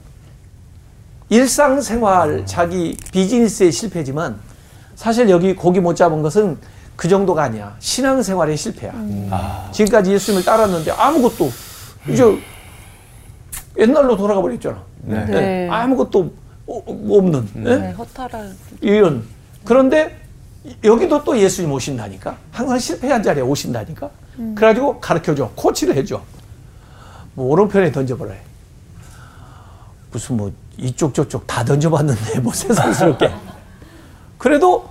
일상생활 1.28 2.44
자기 2.46 2.96
비즈니스의 3.12 3.70
실패지만 3.72 4.38
사실 4.96 5.28
여기 5.30 5.54
고기 5.54 5.80
못 5.80 5.94
잡은 5.94 6.22
것은 6.22 6.58
그 6.96 7.08
정도가 7.08 7.42
아니야. 7.44 7.74
신앙생활의 7.80 8.56
실패야. 8.56 8.92
아, 9.30 9.68
지금까지 9.72 10.12
예수님을 10.12 10.44
따랐는데 10.44 10.92
아무것도 10.92 11.50
이제 12.08 12.24
옛날로 13.78 14.16
돌아가 14.16 14.40
버렸잖아. 14.40 14.80
네. 15.02 15.26
예, 15.30 15.68
아무것도 15.70 16.32
어- 16.66 16.82
없는 16.86 17.48
예? 17.56 17.60
네, 17.76 17.90
허탈할 17.92 18.52
이런. 18.80 19.24
그런데 19.64 20.16
여기도 20.82 21.22
또 21.24 21.36
예수님 21.36 21.72
오신다니까? 21.72 22.36
항상 22.52 22.78
실패한 22.78 23.22
자리에 23.22 23.42
오신다니까? 23.42 24.08
그래가지고 24.54 25.00
가르쳐줘. 25.00 25.50
코치를 25.56 25.96
해줘. 25.96 26.22
뭐 27.34 27.50
오른편에 27.50 27.90
던져보래 27.90 28.38
무슨 30.12 30.36
뭐 30.36 30.52
이쪽 30.76 31.12
저쪽 31.12 31.46
다 31.46 31.64
던져봤는데 31.64 32.38
뭐 32.38 32.52
세상스럽게 32.54 33.30
그래도 34.44 34.90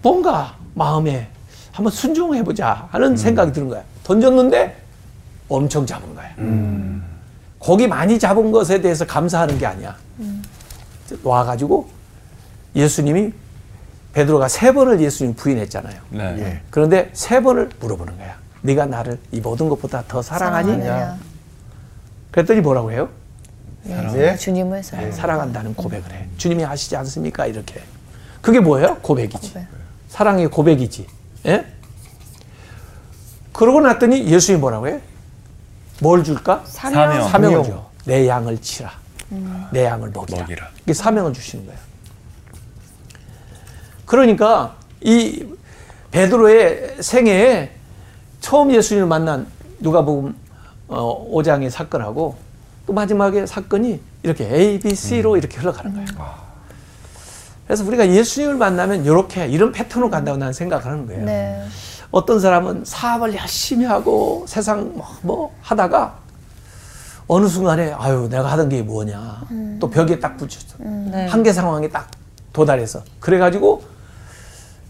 뭔가 0.00 0.56
마음에 0.72 1.28
한번 1.72 1.92
순종해보자 1.92 2.88
하는 2.90 3.18
생각이 3.18 3.52
드는 3.52 3.68
거야 3.68 3.82
던졌는데 4.02 4.74
엄청 5.50 5.84
잡은 5.84 6.14
거야 6.14 6.30
고기 7.58 7.86
많이 7.86 8.18
잡은 8.18 8.50
것에 8.50 8.80
대해서 8.80 9.06
감사하는 9.06 9.58
게 9.58 9.66
아니야 9.66 9.94
와가지고 11.22 11.86
예수님이 12.74 13.34
베드로가 14.14 14.48
세 14.48 14.72
번을 14.72 15.02
예수님 15.02 15.34
부인했잖아요. 15.34 16.00
네. 16.08 16.36
예. 16.38 16.60
그런데 16.70 17.10
세 17.12 17.42
번을 17.42 17.70
물어보는 17.80 18.16
거야. 18.16 18.36
네가 18.62 18.86
나를 18.86 19.18
이 19.32 19.40
모든 19.40 19.68
것보다 19.68 20.04
더 20.08 20.22
사랑하니? 20.22 20.82
그랬더니 22.30 22.60
뭐라고 22.60 22.92
해요? 22.92 23.08
네. 23.84 24.36
주님을 24.36 24.82
사랑. 24.82 25.12
사랑한다는 25.12 25.74
고백을 25.74 26.12
해. 26.12 26.28
주님이 26.36 26.62
하시지 26.62 26.94
않습니까? 26.96 27.46
이렇게. 27.46 27.82
그게 28.42 28.60
뭐예요? 28.60 28.96
고백이지. 28.98 29.52
고백. 29.54 29.66
사랑의 30.08 30.48
고백이지. 30.48 31.06
예? 31.46 31.66
그러고 33.52 33.80
났더니 33.80 34.26
예수님이 34.26 34.60
뭐라고 34.60 34.88
해? 34.88 35.00
뭘 36.00 36.24
줄까? 36.24 36.62
사명. 36.66 37.28
사명을 37.28 37.30
사명. 37.30 37.64
줘. 37.64 37.90
내 38.04 38.28
양을 38.28 38.60
치라. 38.60 38.92
내 39.70 39.84
양을 39.84 40.10
먹이라. 40.10 40.40
먹이라. 40.40 40.68
이게 40.82 40.92
사명을 40.92 41.32
주시는 41.32 41.64
거예요. 41.66 41.80
그러니까 44.04 44.76
이 45.00 45.46
베드로의 46.10 46.96
생애에 47.00 47.72
처음 48.40 48.72
예수님을 48.74 49.08
만난 49.08 49.46
누가복음 49.78 50.34
어, 50.88 51.30
5장의 51.32 51.70
사건하고 51.70 52.36
또 52.86 52.92
마지막에 52.92 53.46
사건이 53.46 54.00
이렇게 54.22 54.44
A, 54.52 54.78
B, 54.80 54.94
C로 54.94 55.36
이렇게 55.36 55.56
흘러가는 55.58 55.92
거예요. 55.94 56.06
그래서 57.66 57.84
우리가 57.84 58.08
예수님을 58.08 58.56
만나면 58.56 59.04
이렇게 59.04 59.46
이런 59.46 59.72
패턴으로 59.72 60.10
간다고 60.10 60.36
나는 60.38 60.52
생각하는 60.52 61.06
거예요. 61.06 61.24
네. 61.24 61.64
어떤 62.10 62.40
사람은 62.40 62.84
사업을 62.84 63.34
열심히 63.34 63.86
하고 63.86 64.44
세상 64.46 64.92
뭐, 64.94 65.06
뭐 65.22 65.56
하다가 65.62 66.18
어느 67.26 67.46
순간에 67.46 67.92
아유 67.96 68.28
내가 68.30 68.52
하던 68.52 68.68
게 68.68 68.82
뭐냐 68.82 69.42
또 69.80 69.88
벽에 69.88 70.20
딱 70.20 70.36
붙였어 70.36 70.76
네. 70.78 71.26
한계 71.28 71.52
상황에 71.52 71.88
딱 71.88 72.10
도달해서 72.52 73.02
그래가지고 73.20 73.82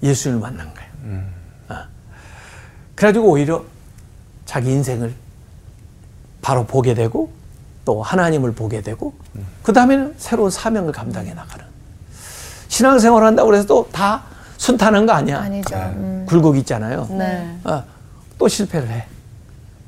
예수님을 0.03 0.41
만난 0.41 0.73
거예요. 0.75 1.23
아. 1.69 1.87
그래가지고 2.97 3.29
오히려 3.29 3.65
자기 4.45 4.73
인생을 4.73 5.15
바로 6.41 6.67
보게 6.67 6.95
되고 6.95 7.31
또 7.85 8.03
하나님을 8.03 8.53
보게 8.53 8.81
되고 8.81 9.15
그 9.63 9.73
다음에는 9.73 10.15
새로운 10.19 10.51
사명을 10.51 10.91
감당해 10.91 11.35
나가는 11.35 11.65
신앙생활 12.83 13.23
한다고 13.23 13.55
해서 13.55 13.67
또 13.67 13.87
다 13.93 14.23
순탄한 14.57 15.05
거 15.07 15.13
아니야. 15.13 15.41
아니죠. 15.41 15.75
음. 15.77 16.25
굴곡 16.27 16.57
있잖아요. 16.59 17.07
네. 17.11 17.59
어, 17.65 17.83
또 18.39 18.49
실패를 18.49 18.89
해. 18.89 19.05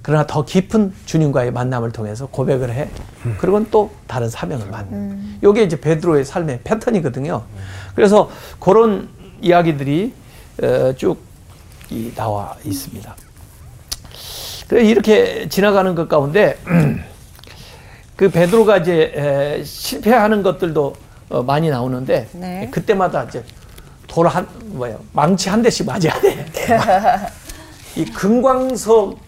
그러나 0.03 0.27
더 0.27 0.45
깊은 0.45 0.93
주님과의 1.07 1.51
만남을 1.53 1.93
통해서 1.93 2.27
고백을 2.27 2.71
해. 2.75 2.91
그리고는 3.39 3.69
또 3.71 3.91
다른 4.07 4.29
사명을 4.29 4.71
받는. 4.71 5.39
이게 5.43 5.63
이제 5.63 5.81
베드로의 5.81 6.25
삶의 6.27 6.61
패턴이거든요. 6.65 7.45
그래서 7.95 8.29
그런 8.61 9.09
이야기들이 9.41 10.13
어, 10.63 10.93
쭉 10.97 11.17
이, 11.89 12.13
나와 12.15 12.55
있습니다. 12.65 13.17
그래 14.69 14.85
이렇게 14.85 15.49
지나가는 15.49 15.95
것 15.95 16.09
가운데 16.09 16.59
그 18.17 18.29
베드로가 18.29 18.79
이제 18.79 19.13
에, 19.17 19.65
실패하는 19.65 20.43
것들도 20.43 20.95
어, 21.31 21.43
많이 21.43 21.71
나오는데 21.71 22.29
네. 22.33 22.69
그때마다 22.71 23.25
이제 23.25 23.43
돌 24.07 24.27
한 24.29 24.47
뭐예요 24.67 25.01
망치 25.13 25.49
한 25.49 25.63
대씩 25.63 25.87
맞아야 25.87 26.21
돼. 26.21 26.47
이 27.97 28.05
금광석 28.05 29.19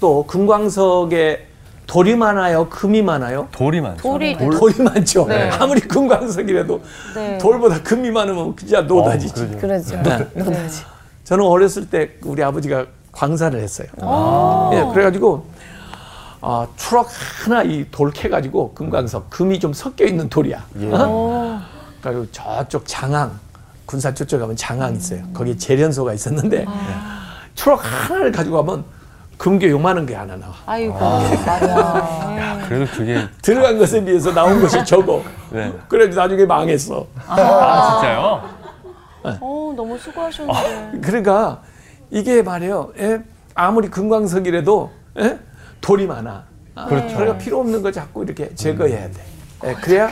또 0.00 0.24
금광석에 0.26 1.46
돌이 1.86 2.14
많아요, 2.14 2.68
금이 2.68 3.02
많아요. 3.02 3.48
돌이 3.50 3.80
많죠. 3.80 4.02
돌이 4.02 4.38
돌, 4.38 4.72
이 4.72 4.82
많죠. 4.82 5.26
네. 5.26 5.50
아무리 5.50 5.80
금광석이라도 5.80 6.80
네. 7.16 7.38
돌보다 7.38 7.82
금이 7.82 8.10
많으면 8.12 8.56
진짜 8.56 8.82
노다지지. 8.82 9.56
그러죠. 9.60 10.00
그러죠. 10.00 10.02
네. 10.02 10.26
노다지. 10.44 10.82
저는 11.24 11.44
어렸을 11.44 11.90
때 11.90 12.10
우리 12.22 12.44
아버지가 12.44 12.86
광산을 13.12 13.60
했어요. 13.60 13.88
예, 14.72 14.92
그래가지고 14.94 15.44
아, 16.42 16.66
추락 16.76 17.08
하나 17.44 17.62
이 17.62 17.84
돌 17.90 18.10
캐가지고 18.12 18.72
금광석 18.74 19.28
금이 19.30 19.60
좀 19.60 19.72
섞여 19.72 20.04
있는 20.06 20.28
돌이야. 20.28 20.64
어? 20.92 21.60
그리고 22.02 22.26
저쪽 22.32 22.84
장항 22.86 23.38
군산 23.86 24.14
쪽쪽 24.14 24.38
가면 24.40 24.56
장항 24.56 24.94
있어요. 24.94 25.22
거기 25.34 25.56
재련소가 25.58 26.12
있었는데 26.14 26.64
추락 27.54 27.80
하나를 27.84 28.32
가지고 28.32 28.64
가면 28.64 28.84
금괴 29.36 29.70
요만한 29.70 30.06
게 30.06 30.14
하나 30.14 30.36
나와. 30.36 30.54
아이고. 30.66 30.94
맞아. 30.94 32.36
야, 32.38 32.64
그래도 32.68 32.86
그게 32.92 33.26
들어간 33.42 33.78
것에 33.78 34.02
비해서 34.04 34.32
나온 34.32 34.60
것이 34.60 34.82
적어. 34.84 35.22
네. 35.50 35.72
그래도 35.88 36.14
나중에 36.16 36.44
망했어. 36.46 37.06
아, 37.26 37.98
진짜요? 38.00 38.42
어, 39.40 39.72
너무 39.76 39.98
수고하셨는데. 39.98 41.00
그러니까 41.02 41.62
이게 42.10 42.42
말이에요. 42.42 42.92
예? 42.98 43.22
아무리 43.54 43.88
금광석이라도 43.88 44.90
예? 45.20 45.38
돌이 45.80 46.06
많아. 46.06 46.44
아, 46.74 46.86
그렇죠. 46.86 47.16
그러니까 47.16 47.38
필요 47.38 47.60
없는 47.60 47.82
거 47.82 47.90
자꾸 47.92 48.22
이렇게 48.22 48.54
제거해야 48.54 49.10
돼. 49.10 49.22
예, 49.64 49.74
그래야 49.74 50.10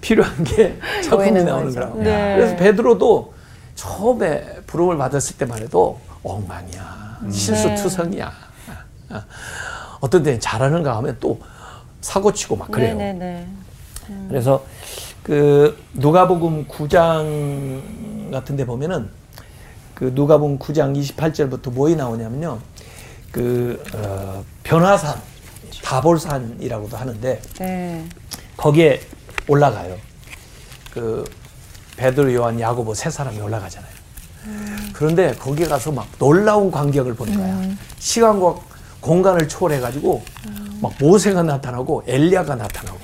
필요한 0.00 0.44
게 0.44 0.78
작품이 1.04 1.30
나오는. 1.44 1.72
거라고. 1.72 2.02
네. 2.02 2.34
그래서 2.36 2.56
베드로도 2.56 3.34
처음에 3.74 4.60
부름을 4.66 4.96
받았을 4.96 5.36
때만 5.36 5.58
해도 5.62 6.00
엉망이야. 6.22 7.20
실수투성이야. 7.30 8.32
아, 9.10 9.24
어떤 10.00 10.22
데는 10.22 10.40
잘하는가 10.40 10.96
하면 10.96 11.16
또 11.20 11.40
사고치고 12.00 12.56
막 12.56 12.70
그래요. 12.70 12.96
네네네. 12.96 13.46
그래서 14.28 14.64
그 15.22 15.78
누가복음 15.94 16.66
9장 16.66 18.32
같은 18.32 18.56
데 18.56 18.66
보면은 18.66 19.08
그 19.94 20.10
누가복음 20.14 20.58
9장 20.58 20.98
28절부터 21.00 21.72
뭐이 21.72 21.94
나오냐면요. 21.94 22.58
그 23.32 23.82
어, 23.94 24.44
변화산 24.62 25.20
다볼산이라고도 25.82 26.96
하는데 26.96 27.42
네. 27.58 28.04
거기에 28.56 29.00
올라가요. 29.48 29.96
그 30.92 31.24
베드로, 31.96 32.32
요한, 32.34 32.60
야고보 32.60 32.94
세 32.94 33.10
사람이 33.10 33.40
올라가잖아요. 33.40 33.90
그런데 34.92 35.34
거기 35.34 35.64
가서 35.64 35.90
막 35.92 36.06
놀라운 36.18 36.70
광경을 36.70 37.14
보는 37.14 37.36
거야. 37.36 37.76
시간과 37.98 38.56
공간을 39.00 39.48
초월해가지고 39.48 40.22
막 40.80 40.92
모세가 41.00 41.42
나타나고 41.42 42.04
엘리야가 42.06 42.54
나타나고 42.56 42.98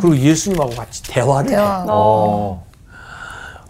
그리고 0.00 0.16
예수님하고 0.16 0.70
같이 0.70 1.02
대화를 1.04 1.50
해. 1.52 1.56
어. 1.58 2.64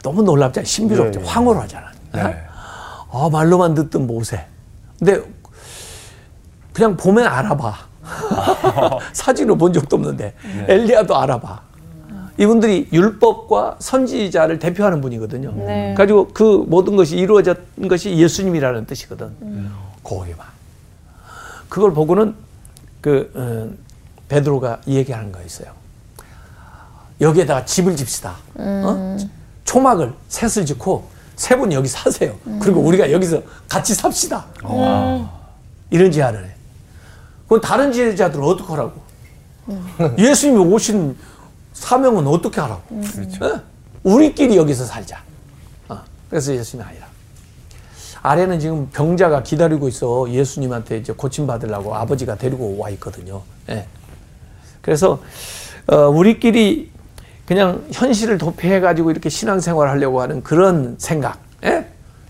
너무 0.02 0.22
놀랍잖아. 0.22 0.64
신비롭죠. 0.64 1.18
네, 1.20 1.24
네. 1.24 1.30
황홀하잖아. 1.32 1.92
네. 2.12 2.36
아, 3.10 3.28
말로만 3.30 3.74
듣던 3.74 4.06
모세. 4.06 4.46
근데 4.98 5.20
그냥 6.76 6.94
보면 6.94 7.26
알아봐. 7.26 7.74
사진을 9.14 9.56
본 9.56 9.72
적도 9.72 9.96
없는데 9.96 10.34
엘리야도 10.68 11.16
알아봐. 11.16 11.62
이분들이 12.36 12.86
율법과 12.92 13.76
선지자를 13.78 14.58
대표하는 14.58 15.00
분이거든요. 15.00 15.52
네. 15.52 15.94
가지고 15.96 16.28
그 16.34 16.66
모든 16.68 16.94
것이 16.96 17.16
이루어졌던 17.16 17.88
것이 17.88 18.14
예수님이라는 18.18 18.84
뜻이거든. 18.84 19.70
거기만. 20.02 20.46
그걸 21.70 21.94
보고는 21.94 22.34
그 23.00 23.32
어, 23.34 23.74
베드로가 24.28 24.82
이 24.84 24.96
얘기하는 24.96 25.32
거 25.32 25.40
있어요. 25.40 25.68
여기에다가 27.22 27.64
집을 27.64 27.96
집시다. 27.96 28.34
어? 28.54 29.16
초막을 29.64 30.12
셋을 30.28 30.66
짓고 30.66 31.08
세 31.36 31.56
분 31.56 31.72
여기 31.72 31.88
사세요. 31.88 32.34
그리고 32.60 32.80
우리가 32.82 33.10
여기서 33.12 33.40
같이 33.66 33.94
삽시다. 33.94 34.44
이런 35.90 36.10
제안을 36.12 36.44
해. 36.44 36.55
그건 37.46 37.60
다른 37.60 37.92
지혜자들은 37.92 38.44
어떻게 38.44 38.68
하라고? 38.70 39.00
예수님이 40.18 40.58
오신 40.72 41.16
사명은 41.72 42.26
어떻게 42.26 42.60
하라고? 42.60 42.82
어? 43.42 43.60
우리끼리 44.02 44.56
여기서 44.56 44.84
살자. 44.84 45.22
어, 45.88 45.98
그래서 46.30 46.54
예수님이 46.54 46.88
아니라. 46.88 47.06
아래는 48.22 48.58
지금 48.58 48.88
병자가 48.92 49.42
기다리고 49.44 49.86
있어 49.88 50.26
예수님한테 50.28 50.98
이제 50.98 51.12
고침 51.12 51.46
받으려고 51.46 51.94
아버지가 51.94 52.34
데리고 52.36 52.76
와 52.78 52.90
있거든요. 52.90 53.42
예. 53.68 53.86
그래서 54.82 55.20
어, 55.86 55.96
우리끼리 56.08 56.90
그냥 57.46 57.84
현실을 57.92 58.38
도피해 58.38 58.80
가지고 58.80 59.12
이렇게 59.12 59.28
신앙생활 59.28 59.88
하려고 59.88 60.20
하는 60.20 60.42
그런 60.42 60.96
생각. 60.98 61.38
예? 61.64 61.86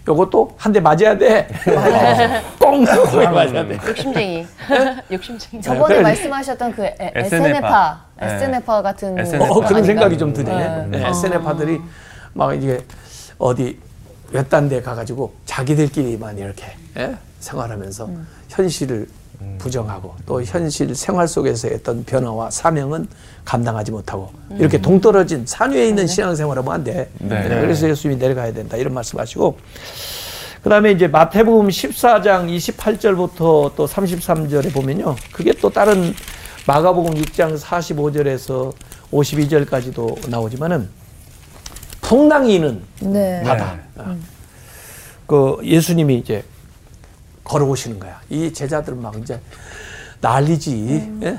요것도 0.06 0.54
한 0.58 0.72
대 0.72 0.80
맞아야 0.80 1.16
돼. 1.16 1.48
꽁 2.70 2.84
코에 2.84 3.26
맞아야 3.28 3.66
돼. 3.66 3.78
욕심쟁이. 3.86 4.46
욕심쟁이. 5.12 5.62
저번에. 5.62 6.00
말씀하셨던 6.02 6.72
그 6.72 6.84
에- 6.84 6.96
SNF파. 7.14 7.36
SNF파, 7.36 8.00
네. 8.20 8.34
SNF파 8.34 8.82
같은 8.82 9.18
SNF파. 9.18 9.50
어, 9.50 9.60
그런? 9.60 9.84
생각이 9.84 10.18
좀 10.18 10.32
드네. 10.32 10.52
네. 10.52 10.98
네, 10.98 11.08
SNF파들이 11.08 11.80
막 12.32 12.54
이제 12.54 12.84
어디 13.38 13.78
외딴 14.32 14.68
데 14.68 14.82
가가지고 14.82 15.32
자기들끼리만 15.44 16.38
이렇게 16.38 16.64
예? 16.98 17.14
생활하면서 17.40 18.10
현실을 18.48 19.06
부정하고 19.58 20.14
또 20.26 20.42
현실 20.42 20.94
생활 20.94 21.28
속에서 21.28 21.68
어떤 21.68 22.04
변화와 22.04 22.50
사명은 22.50 23.06
감당하지 23.44 23.92
못하고 23.92 24.30
이렇게 24.50 24.80
동떨어진 24.80 25.44
산 25.46 25.70
위에 25.72 25.86
있는 25.88 26.06
신앙생활하면 26.06 26.72
안 26.72 26.82
돼. 26.82 27.08
네. 27.18 27.48
네, 27.48 27.60
그래서 27.60 27.88
예수님이 27.88 28.18
내려가야 28.18 28.52
된다 28.52 28.76
이런 28.76 28.94
말씀하시고 28.94 29.56
그 30.62 30.68
다음에 30.68 30.90
이제 30.92 31.06
마태복음 31.06 31.68
14장 31.68 32.48
28절부터 32.56 33.74
또 33.76 33.86
33절에 33.86 34.72
보면요. 34.72 35.16
그게 35.32 35.52
또 35.52 35.70
다른 35.70 36.14
마가복음 36.66 37.14
6장 37.14 37.58
45절에서 37.58 38.72
52절까지도 39.12 40.28
나오지만은 40.28 40.88
풍랑이 42.00 42.58
는 42.58 42.82
네. 43.00 43.42
바다. 43.44 43.78
어. 43.96 44.16
그 45.26 45.58
예수님이 45.62 46.18
이제 46.18 46.44
걸어오시는 47.44 47.98
거야. 47.98 48.20
이 48.28 48.52
제자들은 48.52 49.00
막 49.00 49.16
이제 49.16 49.40
난리지. 50.20 51.18
예? 51.22 51.38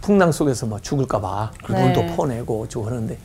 풍랑 0.00 0.32
속에서 0.32 0.66
뭐 0.66 0.78
죽을까봐 0.80 1.52
네. 1.70 1.82
물도 1.82 2.16
퍼내고 2.16 2.62
어쩌고 2.62 2.86
하는데 2.86 3.16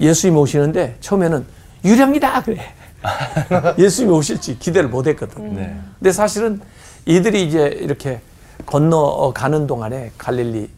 예수님 0.00 0.36
오시는데 0.36 0.96
처음에는 1.00 1.44
유령이다 1.84 2.42
그래. 2.42 2.74
예수님이 3.78 4.14
오실지 4.14 4.58
기대를 4.58 4.88
못 4.88 5.06
했거든. 5.06 5.54
네. 5.54 5.80
근데 5.98 6.12
사실은 6.12 6.60
이들이 7.06 7.46
이제 7.46 7.66
이렇게 7.80 8.20
건너가는 8.66 9.66
동안에 9.66 10.12
갈릴리 10.18 10.70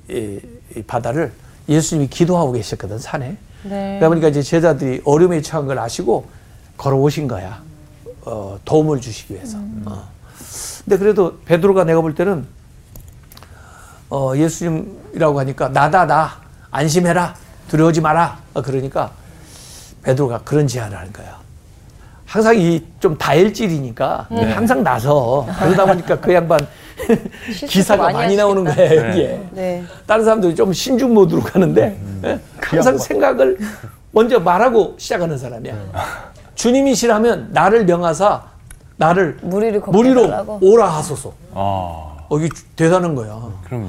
바다를 0.87 1.33
예수님이 1.69 2.09
기도하고 2.09 2.53
계셨거든 2.53 2.99
산에. 2.99 3.37
네. 3.65 3.99
그러다 3.99 4.09
보니까 4.09 4.29
이제 4.29 4.43
제자들이 4.43 5.03
어려움에 5.05 5.43
처한 5.43 5.67
걸 5.67 5.79
아시고 5.79 6.27
걸어오신 6.77 7.29
거야. 7.29 7.63
어, 8.23 8.59
도움을 8.65 9.01
주시기 9.01 9.35
위해서. 9.35 9.59
어. 9.85 10.09
근데 10.85 10.99
그래도 10.99 11.39
베드로가 11.45 11.85
내가 11.85 12.01
볼 12.01 12.15
때는 12.15 12.47
어, 14.11 14.33
예수님이라고 14.37 15.39
하니까 15.41 15.69
나다 15.69 16.07
나 16.07 16.41
안심해라 16.71 17.35
두려워하지 17.69 18.01
마라. 18.01 18.39
어, 18.55 18.63
그러니까 18.63 19.13
베드로가 20.03 20.43
그런 20.45 20.67
제안을 20.67 20.97
하는 20.97 21.13
거야. 21.13 21.41
항상 22.33 22.57
이 22.59 22.81
좀 22.99 23.18
다혈질이니까 23.18 24.29
항상 24.55 24.83
나서 24.83 25.47
그러다 25.59 25.85
보니까 25.85 26.18
그 26.21 26.33
양반 26.33 26.59
기사가 27.68 28.05
많이 28.05 28.16
많이 28.16 28.37
나오는 28.37 28.66
하시겠다. 28.66 28.95
거야 28.95 29.09
여기에. 29.11 29.42
네. 29.53 29.85
다른 30.07 30.25
사람들이 30.25 30.55
좀 30.55 30.73
신중 30.73 31.12
모드로 31.12 31.42
가는데 31.42 31.99
예? 32.25 32.38
항상 32.61 32.97
생각을 32.97 33.59
먼저 34.12 34.38
말하고 34.40 34.95
시작하는 34.99 35.37
사람이야. 35.37 35.75
주님이시라면 36.55 37.49
나를 37.53 37.85
명하사 37.85 38.45
나를 38.97 39.38
무리로 39.42 40.25
해달라고? 40.25 40.59
오라 40.62 40.88
하소서. 40.88 41.33
아, 41.55 42.25
어, 42.29 42.38
이게 42.38 42.49
대단한 42.77 43.14
거야. 43.16 43.42
그럼요. 43.64 43.88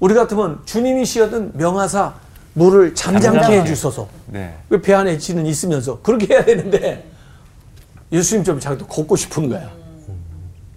우리 0.00 0.14
같으면 0.14 0.60
주님이시여든 0.66 1.52
명하사 1.54 2.12
물을 2.52 2.94
잠잠케 2.94 3.38
잠잠케. 3.38 3.60
해주소서. 3.62 4.06
네. 4.26 4.54
왜 4.68 4.78
배 4.80 4.92
안에 4.92 5.16
지는 5.18 5.46
있으면서 5.46 5.98
그렇게 6.02 6.34
해야 6.34 6.44
되는데 6.44 7.04
예수님 8.12 8.44
좀 8.44 8.60
자기도 8.60 8.86
걷고 8.86 9.16
싶은 9.16 9.48
거야. 9.48 9.70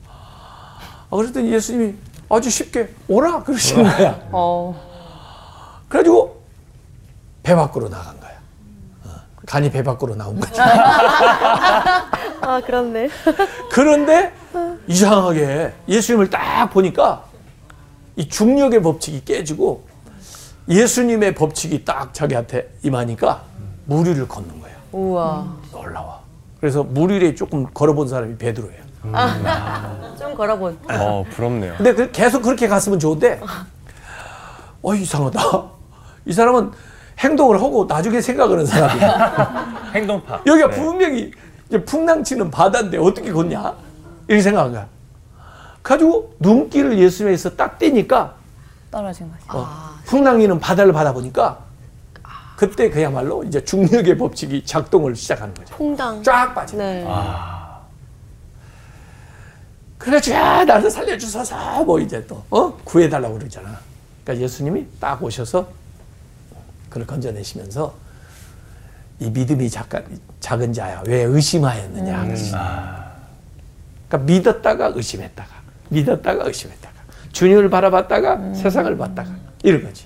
아, 0.07 1.07
그랬더니 1.09 1.51
예수님이 1.53 1.95
아주 2.29 2.49
쉽게 2.49 2.93
오라 3.07 3.43
그러시는 3.43 3.83
거야. 3.83 4.19
어. 4.31 4.75
그래가지고 5.87 6.41
배 7.43 7.55
밖으로 7.55 7.87
나간 7.89 8.19
거야. 8.19 8.31
어, 9.05 9.09
간이 9.45 9.71
배 9.71 9.83
밖으로 9.83 10.15
나온 10.15 10.37
거지. 10.39 10.59
아, 10.59 12.61
그렇네. 12.65 13.09
그런데 13.71 14.33
이상하게 14.87 15.73
예수님을 15.87 16.29
딱 16.29 16.69
보니까 16.71 17.23
이 18.17 18.27
중력의 18.27 18.81
법칙이 18.81 19.23
깨지고 19.23 19.85
예수님의 20.67 21.35
법칙이 21.35 21.85
딱 21.85 22.13
자기한테 22.13 22.73
임하니까 22.83 23.43
무리를 23.85 24.27
걷는 24.27 24.59
거야. 24.59 24.73
우와. 24.91 25.47
놀라워. 25.71 26.19
그래서 26.59 26.83
물 26.83 27.11
위에 27.11 27.35
조금 27.35 27.65
걸어본 27.73 28.07
사람이 28.07 28.37
베드로예요. 28.37 28.81
좀 30.19 30.35
걸어본. 30.35 30.77
어, 30.91 31.23
부럽네요. 31.31 31.75
근데 31.77 31.93
그- 31.93 32.11
계속 32.11 32.41
그렇게 32.41 32.67
갔으면 32.67 32.99
좋은데, 32.99 33.39
어 34.81 34.93
이상하다. 34.95 35.39
이 36.25 36.33
사람은 36.33 36.71
행동을 37.19 37.57
하고 37.61 37.85
나중에 37.85 38.21
생각하는 38.21 38.65
사람이야. 38.65 39.91
행동파. 39.95 40.41
여기가 40.45 40.69
네. 40.69 40.75
분명히 40.75 41.31
이제 41.67 41.83
풍랑치는 41.83 42.51
바다인데 42.51 42.97
어떻게 42.97 43.31
걷냐? 43.31 43.73
이렇게 44.27 44.41
생각한 44.41 44.71
거야. 44.71 44.87
가지고 45.83 46.33
눈길을 46.39 46.97
예수님에서 46.97 47.55
딱 47.55 47.79
떼니까 47.79 48.33
떨어진 48.91 49.31
거지. 49.31 49.43
어, 49.49 49.67
풍랑이는 50.05 50.59
바다를 50.59 50.91
받아보니까 50.91 51.59
그때 52.57 52.89
그야말로 52.89 53.43
이제 53.43 53.63
중력의 53.63 54.17
법칙이 54.17 54.65
작동을 54.65 55.15
시작하는 55.15 55.53
거죠. 55.53 55.75
퐁당. 55.75 56.23
쫙 56.23 56.55
빠져. 56.55 56.75
네. 56.75 57.05
그래가지고 59.99 60.35
야 60.35 60.65
나를 60.65 60.89
살려주소서 60.89 61.83
뭐 61.83 61.99
이제 61.99 62.25
또 62.25 62.43
어? 62.49 62.75
구해달라고 62.83 63.37
그러잖아. 63.37 63.77
그러니까 64.23 64.43
예수님이 64.43 64.87
딱 64.99 65.23
오셔서 65.23 65.69
그를 66.89 67.05
건져내시면서 67.05 67.93
이 69.19 69.29
믿음이 69.29 69.69
작가, 69.69 70.01
작은 70.39 70.73
자야 70.73 71.03
왜 71.05 71.21
의심하였느냐 71.25 72.25
그러시. 72.25 72.51
그러니까 72.51 74.17
믿었다가 74.25 74.93
의심했다가 74.95 75.49
믿었다가 75.89 76.45
의심했다가 76.45 76.95
주님을 77.33 77.69
바라봤다가 77.69 78.55
세상을 78.55 78.97
봤다가 78.97 79.29
이런 79.61 79.83
거지. 79.83 80.05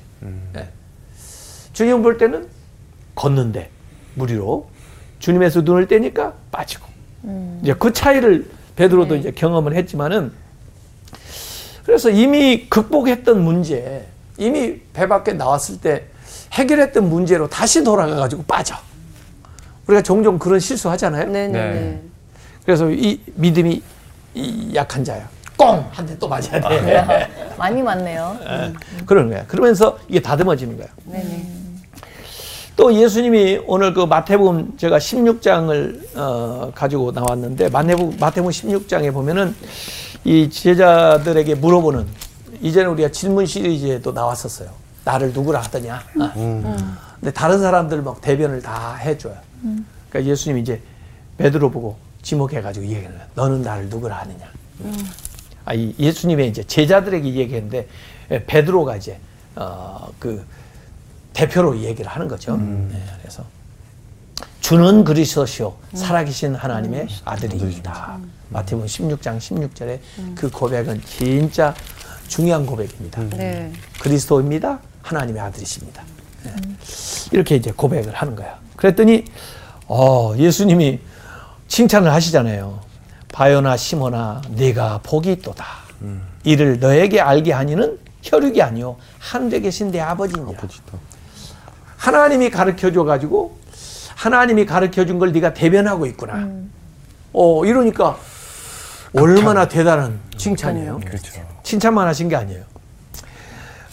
예. 0.58 0.68
주님 1.82 2.04
볼 2.04 2.20
때는 2.20 2.48
걷는데 3.16 3.72
무리로 4.14 4.68
주님에서 5.18 5.62
눈을 5.62 5.88
떼니까 5.88 6.34
빠지고 6.52 6.86
이제 7.64 7.74
그 7.74 7.92
차이를 7.92 8.48
베드로도 8.76 9.16
이제 9.16 9.32
경험을 9.32 9.74
했지만은 9.76 10.32
그래서 11.84 12.12
이미 12.12 12.68
극복했던 12.70 13.44
문제, 13.44 14.06
이미 14.38 14.80
배 14.94 15.08
밖에 15.08 15.34
나왔을 15.34 15.80
때 15.82 16.04
해결했던 16.54 17.10
문제로 17.10 17.48
다시 17.50 17.84
돌아가 17.84 18.16
가지고 18.16 18.44
빠져. 18.44 18.76
우리가 19.88 20.04
종종 20.04 20.38
그런 20.38 20.60
실수 20.60 20.88
하잖아요. 20.92 21.26
네네네. 21.26 21.52
네. 21.74 22.02
그래서 22.64 22.92
이 22.92 23.20
믿음이 23.34 23.82
이 24.36 24.72
약한 24.76 25.04
자야. 25.04 25.28
꽁! 25.58 25.84
한 25.92 26.06
대 26.06 26.16
또 26.20 26.28
맞아야 26.28 26.62
돼. 26.62 27.28
많이 27.58 27.82
맞네요. 27.82 28.38
그러는 29.08 29.32
거야. 29.32 29.46
그러면서 29.48 29.98
이게 30.08 30.22
다듬어지는 30.22 30.78
거야. 30.78 30.88
네네. 31.06 31.61
또 32.82 32.92
예수님이 32.92 33.62
오늘 33.68 33.94
그 33.94 34.00
마태복음 34.00 34.76
제가 34.76 34.98
16장을 34.98 36.18
어, 36.18 36.72
가지고 36.74 37.12
나왔는데 37.12 37.70
마태복음, 37.70 38.18
마태복음 38.20 38.50
16장에 38.50 39.14
보면은 39.14 39.56
이 40.24 40.50
제자들에게 40.50 41.54
물어보는 41.54 42.08
이제는 42.60 42.90
우리가 42.94 43.10
질문 43.10 43.46
시리즈에도 43.46 44.12
나왔었어요. 44.14 44.72
나를 45.06 45.32
누구라 45.32 45.60
하더냐. 45.62 46.02
어. 46.22 46.32
근데 47.20 47.32
다른 47.32 47.60
사람들 47.60 48.02
막 48.02 48.20
대변을 48.20 48.64
다 48.64 48.96
해줘요. 48.96 49.36
그러니까 50.10 50.32
예수님이 50.32 50.62
이제 50.62 50.82
베드로 51.38 51.70
보고 51.70 51.98
지목해가지고 52.24 52.84
거예요. 52.88 53.28
너는 53.36 53.62
나를 53.62 53.90
누구라 53.90 54.22
하느냐. 54.22 54.48
아, 55.66 55.76
이 55.76 55.94
예수님의 56.00 56.50
이제 56.50 56.64
제자들에게 56.64 57.32
얘기했는데 57.32 57.88
예, 58.32 58.44
베드로가 58.44 58.96
이제 58.96 59.20
어, 59.56 60.10
그 60.18 60.44
대표로 61.34 61.80
얘기를 61.80 62.10
하는 62.10 62.28
거죠. 62.28 62.58
네, 62.58 63.02
그래서 63.22 63.44
주는 64.60 65.04
그리스도시요 65.04 65.76
살아계신 65.94 66.56
하나님의 66.56 67.08
아들입니다. 67.26 68.20
마태복음 68.50 68.86
16장 68.86 69.38
16절에 69.38 70.00
그 70.36 70.50
고백은 70.50 71.02
진짜 71.06 71.74
중요한 72.28 72.66
고백입니다. 72.66 73.22
네. 73.36 73.72
그리스도입니다. 74.00 74.80
하나님의 75.02 75.42
아들이십니다. 75.42 76.04
네. 76.44 76.54
이렇게 77.32 77.56
이제 77.56 77.72
고백을 77.72 78.14
하는 78.14 78.36
거야. 78.36 78.60
그랬더니 78.76 79.26
어, 79.88 80.34
예수님이 80.38 81.00
칭찬을 81.68 82.12
하시잖아요. 82.12 82.80
바요나 83.32 83.78
시모나 83.78 84.42
네가 84.50 85.02
복이 85.04 85.32
있도다. 85.34 85.66
이를 86.44 86.80
너에게 86.80 87.22
알게 87.22 87.52
하니는 87.52 87.98
혈육이 88.24 88.62
아니요 88.62 88.98
하늘에 89.20 89.60
계신 89.60 89.92
내 89.92 90.00
아버지니라. 90.00 90.50
아버지다. 90.58 90.98
하나님이 92.06 92.50
가르쳐 92.50 92.92
줘 92.92 93.04
가지고 93.04 93.58
하나님이 94.16 94.66
가르쳐 94.66 95.06
준 95.06 95.20
걸 95.20 95.32
네가 95.32 95.54
대변하고 95.54 96.08
있구나. 96.08 96.50
어 97.32 97.64
이러니까 97.64 98.18
얼마나 99.14 99.68
대단한 99.68 100.20
칭찬이에요. 100.36 101.00
그렇죠. 101.06 101.42
칭찬만 101.62 102.08
하신 102.08 102.28
게 102.28 102.36
아니에요. 102.36 102.64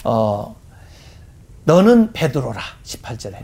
어 0.03 0.55
너는 1.65 2.11
베드로라 2.13 2.59
18절에 2.83 3.43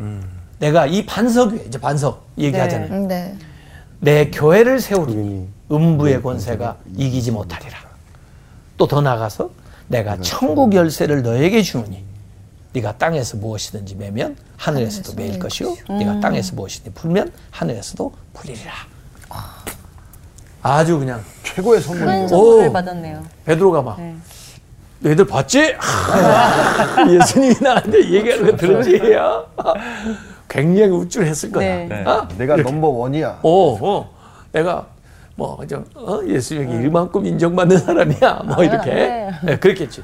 내가 0.58 0.88
이 0.88 1.06
반석 1.06 1.54
위에 1.54 1.63
이제 1.67 1.80
반석 1.80 2.28
얘기하잖아요. 2.39 2.91
음, 2.91 3.08
네. 3.08 3.38
내 3.99 4.32
교회를 4.32 4.80
세우리니 4.80 5.21
우리니 5.21 5.47
음부의 5.71 6.23
권세가 6.23 6.78
이기지 6.95 7.30
못하리라. 7.32 7.78
또 8.78 8.88
더 8.88 8.99
나가서 8.99 9.51
내가 9.88 10.17
천국 10.21 10.73
열쇠를 10.73 11.21
너에게 11.21 11.62
주노니 11.62 12.04
네가 12.76 12.98
땅에서 12.98 13.38
무엇이든지 13.38 13.96
매면 13.96 14.36
하늘에서도 14.58 15.12
하늘에서 15.12 15.16
매일 15.16 15.40
것이요 15.40 15.76
네가 15.98 16.20
땅에서 16.20 16.56
무엇이든지 16.56 17.00
풀면 17.00 17.32
하늘에서도 17.52 18.12
풀리리라. 18.34 18.72
아주 20.62 21.00
그냥 21.00 21.24
최고의 21.44 21.82
큰 21.82 21.88
선물이죠. 22.00 22.28
선물을 22.28 22.68
오. 22.68 22.74
받았네요. 22.74 23.24
베드로가 23.46 23.82
막 23.82 24.00
네. 24.00 24.16
너희들 25.00 25.26
봤지? 25.26 25.76
예수님이 27.10 27.56
나한테 27.62 28.12
얘기하는 28.12 28.52
거 28.52 28.58
들었지? 28.58 29.14
야? 29.14 29.44
굉장히 30.50 30.92
우쭐했을 30.92 31.52
거야. 31.52 31.76
네. 31.76 31.88
네. 31.88 32.04
어? 32.04 32.28
내가 32.38 32.58
넘버 32.58 32.88
원이야. 32.88 33.40
어, 33.44 33.78
어. 33.82 34.10
내가 34.52 34.88
뭐, 35.36 35.60
좀, 35.68 35.86
어? 35.96 36.22
예수에게 36.26 36.84
이만큼 36.84 37.26
인정받는 37.26 37.78
사람이야. 37.78 38.44
뭐, 38.46 38.64
이렇게. 38.64 38.90
네. 38.90 39.32
네, 39.44 39.58
그랬겠지. 39.58 40.02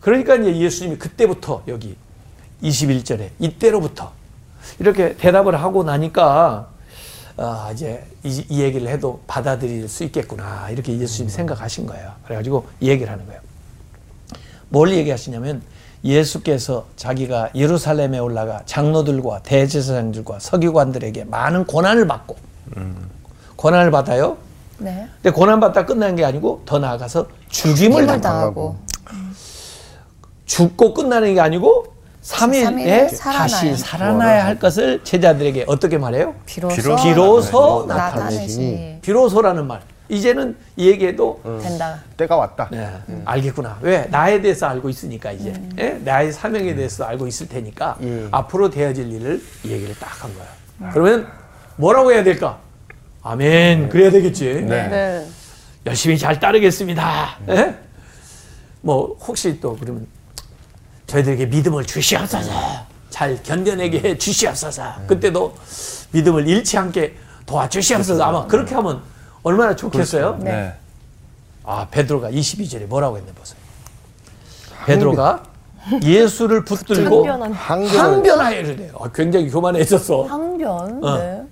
그러니까 0.00 0.36
이제 0.36 0.56
예수님이 0.56 0.96
그때부터 0.98 1.62
여기 1.68 1.96
21절에 2.62 3.30
이때로부터 3.38 4.12
이렇게 4.78 5.16
대답을 5.16 5.60
하고 5.60 5.84
나니까 5.84 6.68
아, 7.36 7.70
이제 7.72 8.04
이, 8.24 8.44
이 8.48 8.62
얘기를 8.62 8.88
해도 8.88 9.20
받아들일 9.28 9.88
수 9.88 10.02
있겠구나. 10.04 10.70
이렇게 10.70 10.98
예수님이 10.98 11.30
생각하신 11.30 11.86
거예요. 11.86 12.10
그래가지고 12.24 12.66
이 12.80 12.88
얘기를 12.88 13.12
하는 13.12 13.26
거예요. 13.26 13.40
뭘 14.70 14.92
얘기하시냐면 14.92 15.62
예수께서 16.04 16.86
자기가 16.96 17.50
예루살렘에 17.54 18.18
올라가 18.18 18.62
장로들과 18.66 19.42
대제사장들과 19.42 20.38
서기관들에게 20.40 21.24
많은 21.24 21.64
고난을 21.64 22.06
받고 22.06 22.36
고난을 23.56 23.90
받아요. 23.90 24.36
네. 24.78 25.08
근데 25.22 25.30
고난 25.30 25.58
받다 25.58 25.86
끝난 25.86 26.14
게 26.16 26.24
아니고 26.24 26.62
더 26.64 26.78
나아가서 26.78 27.26
죽임을 27.48 28.06
당하고 28.20 28.76
죽고 30.52 30.94
끝나는 30.94 31.34
게 31.34 31.40
아니고 31.40 31.86
3일에 32.22 32.62
삼일에 32.64 33.06
다시 33.06 33.16
살아나야. 33.16 33.76
살아나야 33.76 34.44
할 34.46 34.58
것을 34.58 35.00
제자들에게 35.04 35.64
어떻게 35.68 35.96
말해요? 35.98 36.34
비로소, 36.46 36.74
비로소 36.74 37.02
비로소 37.04 37.84
나타내시니 37.86 38.98
비로소라는 39.02 39.66
말. 39.66 39.80
이제는 40.10 40.56
이 40.76 40.88
얘기해도 40.88 41.40
된다. 41.62 42.02
때가 42.16 42.34
왔다. 42.36 42.68
네, 42.72 42.88
알겠구나. 43.26 43.78
왜? 43.82 44.06
나에 44.10 44.40
대해서 44.40 44.66
알고 44.66 44.88
있으니까 44.88 45.32
이제. 45.32 45.52
예? 45.78 46.00
나의 46.02 46.32
사명에 46.32 46.74
대해서 46.74 47.04
알고 47.04 47.26
있을 47.26 47.46
테니까 47.46 47.98
예. 48.02 48.26
앞으로 48.30 48.70
되어질 48.70 49.12
일을 49.12 49.42
이 49.64 49.70
얘기를 49.70 49.94
딱 49.98 50.08
한 50.24 50.30
거야. 50.34 50.90
그러면 50.92 51.28
뭐라고 51.76 52.10
해야 52.10 52.24
될까? 52.24 52.58
아멘. 53.22 53.90
그래야 53.90 54.10
되겠지. 54.10 54.64
네. 54.66 54.88
네. 54.88 55.26
열심히 55.86 56.16
잘 56.16 56.40
따르겠습니다. 56.40 57.36
예? 57.50 57.74
뭐 58.80 59.14
혹시 59.20 59.60
또 59.60 59.76
그러면 59.76 60.06
저희들에게 61.08 61.46
믿음을 61.46 61.84
주시옵소서. 61.84 62.50
잘 63.10 63.42
견뎌내게 63.42 64.00
해 64.00 64.18
주시옵소서. 64.18 64.82
그때도 65.06 65.54
믿음을 66.12 66.46
잃지 66.46 66.78
않게 66.78 67.16
도와주시옵소서. 67.46 68.22
아마 68.22 68.46
그렇게 68.46 68.74
하면 68.74 69.02
얼마나 69.42 69.74
좋겠어요? 69.74 70.38
네. 70.40 70.74
아, 71.64 71.86
베드로가 71.90 72.30
22절에 72.30 72.86
뭐라고 72.86 73.16
했네 73.16 73.32
보세요. 73.32 73.58
베드로가 74.86 75.42
예수를 76.02 76.64
붙들고 76.64 77.26
항변한 77.26 77.52
항변하여 77.52 78.60
이르래요. 78.60 78.92
아, 79.00 79.10
굉장히 79.12 79.50
교만해졌어. 79.50 80.24
항변. 80.24 81.04
어. 81.04 81.18
네. 81.18 81.42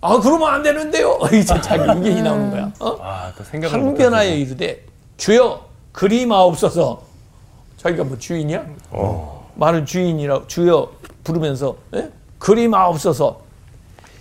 아, 0.00 0.20
그러면 0.20 0.54
안 0.54 0.62
되는데요. 0.62 1.18
이제 1.32 1.60
자기 1.60 1.80
의견이 1.82 2.22
나오는 2.22 2.50
거야. 2.50 2.70
어? 2.78 2.96
아, 3.02 3.32
또 3.36 3.42
생각을 3.42 3.74
항변하여 3.74 4.30
못하시고. 4.30 4.36
이르되 4.62 4.86
주여 5.16 5.66
그리 5.92 6.26
마옵소서. 6.26 7.13
자기가 7.84 8.04
뭐 8.04 8.16
주인이야? 8.18 8.64
많은 9.56 9.84
주인이라 9.84 10.44
주여 10.46 10.90
부르면서 11.22 11.76
예? 11.94 12.10
그리 12.38 12.66
마옵소서. 12.66 13.40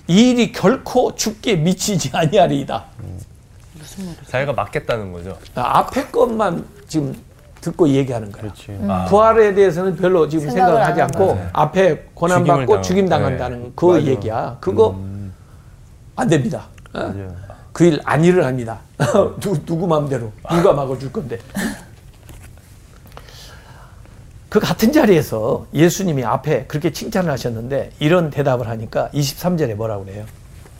이 0.07 0.31
일이 0.31 0.51
결코 0.51 1.15
죽게 1.15 1.55
미치지 1.55 2.11
아니하리이다. 2.13 2.83
자기가 4.27 4.51
맞겠다는 4.51 5.13
거죠. 5.13 5.37
아, 5.55 5.79
앞에 5.79 6.07
것만 6.07 6.65
지금 6.87 7.15
듣고 7.61 7.87
얘기하는 7.87 8.31
거야. 8.33 8.41
그렇지. 8.41 8.77
아, 8.89 9.05
부활에 9.05 9.53
대해서는 9.53 9.95
별로 9.95 10.27
지금 10.27 10.49
생각을 10.49 10.85
하지 10.85 11.01
않고 11.01 11.29
하는 11.31 11.49
앞에 11.53 12.07
고난 12.13 12.43
받고. 12.43 12.81
죽임 12.81 13.07
당한다는 13.07 13.71
그 13.77 13.85
맞아. 13.85 14.03
얘기야. 14.05 14.57
그거 14.59 14.99
안 16.17 16.27
됩니다. 16.27 16.67
어? 16.93 16.99
맞아요. 16.99 17.33
그일 17.71 18.01
안 18.03 18.25
일어납니다. 18.25 18.79
누, 19.39 19.57
누구 19.65 19.87
마음대로 19.87 20.33
누가 20.51 20.73
막아줄 20.73 21.13
건데. 21.13 21.39
그 24.53 24.59
같은 24.59 24.91
자리에서 24.91 25.65
예수님이 25.73 26.23
앞에 26.23 26.65
그렇게 26.67 26.91
칭찬을 26.91 27.31
하셨는데 27.31 27.89
이런 27.97 28.29
대답을 28.29 28.67
하니까 28.67 29.09
23절에 29.11 29.73
뭐라고 29.73 30.05
그래요? 30.05 30.25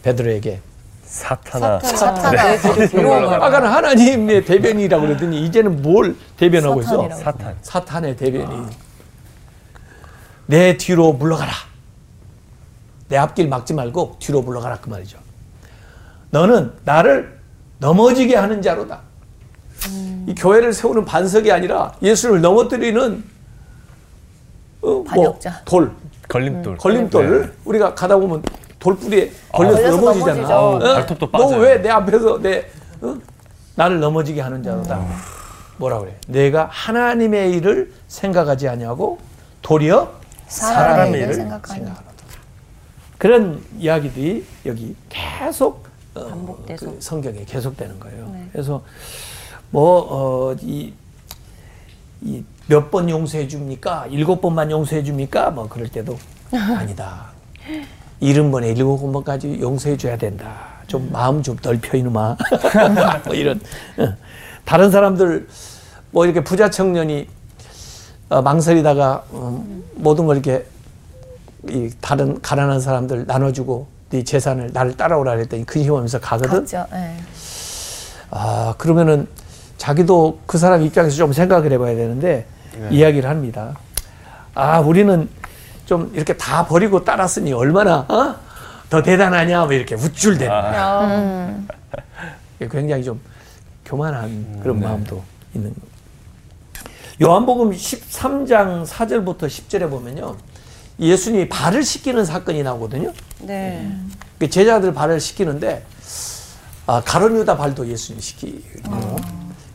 베드로에게 0.04 0.62
사탄아. 1.06 1.80
사탄아. 1.80 2.88
비워가라. 2.88 3.44
아까는 3.44 3.70
하나님의 3.70 4.46
대변이라고 4.46 5.08
그러더니 5.08 5.44
이제는 5.48 5.82
뭘 5.82 6.16
대변하고 6.38 6.82
있어? 6.82 7.10
사탄. 7.16 7.56
사탄의 7.64 8.16
대변이 8.16 8.68
내 10.46 10.78
뒤로 10.78 11.12
물러가라. 11.12 11.52
내 13.10 13.18
앞길 13.18 13.48
막지 13.48 13.74
말고 13.74 14.18
뒤로 14.20 14.44
물러가라 14.44 14.82
그 14.82 14.90
말이죠. 14.92 15.18
너는 16.30 16.74
나를 16.86 17.40
넘어지게 17.80 18.36
하는 18.36 18.62
자로다. 18.62 19.00
이 20.28 20.36
교회를 20.36 20.74
세우는 20.74 21.06
반석이 21.06 21.52
아니라 21.52 21.96
예수를 22.04 22.40
넘어뜨리는 22.40 23.33
어, 24.84 24.88
뭐 24.88 25.04
반역자. 25.04 25.62
돌, 25.65 25.91
걸림돌. 26.28 26.78
걸림돌 26.78 27.54
우리가 27.65 27.96
가다 27.96 28.17
보면 28.17 28.43
돌뿌리에 28.80 29.32
걸려서 29.52 29.78
걸려서 29.78 29.98
넘어지잖아. 29.98 30.41
넘어지죠. 30.48 30.56
어? 30.56 30.93
발톱도 30.96 31.32
빠져요. 31.32 31.58
너왜 31.58 31.82
내 31.82 31.89
앞에서 31.89 32.39
내 32.41 32.65
어? 33.02 33.15
나를 33.76 34.00
넘어지게 34.00 34.41
하는 34.41 34.62
자로다. 34.62 35.06
뭐라 35.78 36.00
그래? 36.00 36.15
내가 36.28 36.67
하나님의 36.72 37.54
일을 37.54 37.93
생각하지 38.08 38.67
아니하고 38.67 39.19
도리어 39.62 40.12
사람의 40.48 40.96
사람의 40.96 41.22
일을 41.22 41.34
생각하는. 41.34 41.86
생각하노라. 41.86 42.13
그런 43.17 43.63
이야기들이 43.80 44.46
여기 44.65 44.96
계속 45.10 45.86
어, 46.13 46.26
반복돼서. 46.28 46.86
그 46.86 46.98
성경에 47.00 47.43
계속되는 47.46 48.00
거예요. 48.00 48.30
네. 48.34 48.50
그래서 48.52 48.84
뭐이 49.72 50.93
이 52.22 52.43
몇 52.67 52.89
번 52.91 53.10
용서해 53.10 53.47
줍니까? 53.47 54.08
일곱 54.10 54.41
번만 54.41 54.71
용서해 54.71 55.04
줍니까? 55.04 55.49
뭐 55.52 55.67
그럴 55.67 55.88
때도 55.89 56.17
아니다. 56.52 57.28
일흔 58.19 58.52
번에 58.52 58.69
일곱 58.69 58.99
번까지 59.12 59.60
용서해 59.62 59.97
줘야 59.97 60.17
된다. 60.17 60.73
좀 60.88 61.10
마음 61.12 61.41
좀 61.43 61.58
넓혀 61.62 61.97
이놈아. 61.97 62.38
뭐 63.26 63.34
이런 63.36 63.60
어. 63.97 64.13
다른 64.65 64.91
사람들 64.91 65.47
뭐 66.12 66.26
이렇게 66.26 66.43
부자 66.43 66.69
청년이 66.69 67.28
어, 68.30 68.41
망설이다가 68.41 69.23
어, 69.32 69.65
모든 69.95 70.26
걸 70.26 70.38
이렇게 70.38 70.65
이 71.69 71.89
다른 72.02 72.41
가난한 72.41 72.80
사람들 72.80 73.26
나눠주고 73.28 73.88
네 74.10 74.23
재산을 74.23 74.69
나를 74.73 74.95
따라오라 74.95 75.36
그랬더니 75.36 75.65
근심하면서 75.65 76.19
가거든. 76.19 76.60
갔죠. 76.65 76.86
예. 76.93 77.15
아 78.30 78.73
그러면은 78.78 79.28
자기도 79.78 80.39
그 80.45 80.58
사람 80.58 80.82
입장에서 80.82 81.15
좀 81.15 81.34
생각을 81.34 81.71
해봐야 81.73 81.95
되는데 81.95 82.45
이야기를 82.92 83.30
합니다. 83.30 83.76
아 84.56 84.80
우리는 84.80 85.30
좀 85.86 86.12
이렇게 86.14 86.36
다 86.38 86.66
버리고 86.66 87.04
따랐으니 87.04 87.54
얼마나 87.54 88.06
어? 88.10 88.36
더 88.90 89.02
대단하냐 89.02 89.66
뭐 89.66 89.74
이렇게 89.74 89.96
우쭐대는 89.96 90.48
거야. 90.48 91.02
음. 91.02 91.68
굉장히 92.72 93.04
좀 93.04 93.20
교만한 93.86 94.60
그런 94.62 94.80
마음도 94.80 95.24
있는 95.54 95.74
거. 95.74 95.82
요한복음 97.22 97.72
13장 97.72 98.86
4절부터 98.86 99.48
10절에 99.48 99.90
보면요. 99.90 100.36
예수님이 101.00 101.50
발을 101.50 101.84
씻기는 101.84 102.24
사건이 102.26 102.64
나오거든요. 102.64 103.12
네. 103.42 103.92
그 104.40 104.50
제자들 104.50 104.94
발을 104.94 105.20
씻기는데 105.20 105.86
아, 106.86 107.02
가론 107.02 107.38
유다 107.38 107.58
발도 107.58 107.88
예수님이 107.88 108.22
씻기고 108.22 109.16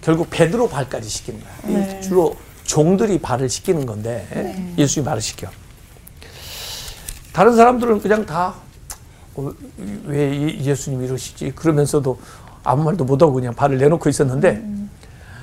결국 0.01 0.29
베드로 0.31 0.69
발까지 0.69 1.09
씻기는 1.09 1.41
거야. 1.41 1.97
이 1.99 2.03
주로 2.03 2.37
종들이 2.79 3.19
발을 3.19 3.49
씻기는 3.49 3.87
건데 3.87 4.27
예수님이 4.77 5.07
발을 5.07 5.23
씻겨. 5.23 5.49
다른 7.33 7.57
사람들은 7.57 8.01
그냥 8.01 8.27
다 8.27 8.55
어, 9.35 9.51
왜 10.05 10.59
예수님이 10.61 11.07
이러시지 11.07 11.53
그러면서도 11.53 12.19
아무 12.63 12.85
말도 12.85 13.05
못하고 13.05 13.33
그냥 13.33 13.55
발을 13.55 13.79
내놓고 13.79 14.09
있었는데 14.11 14.63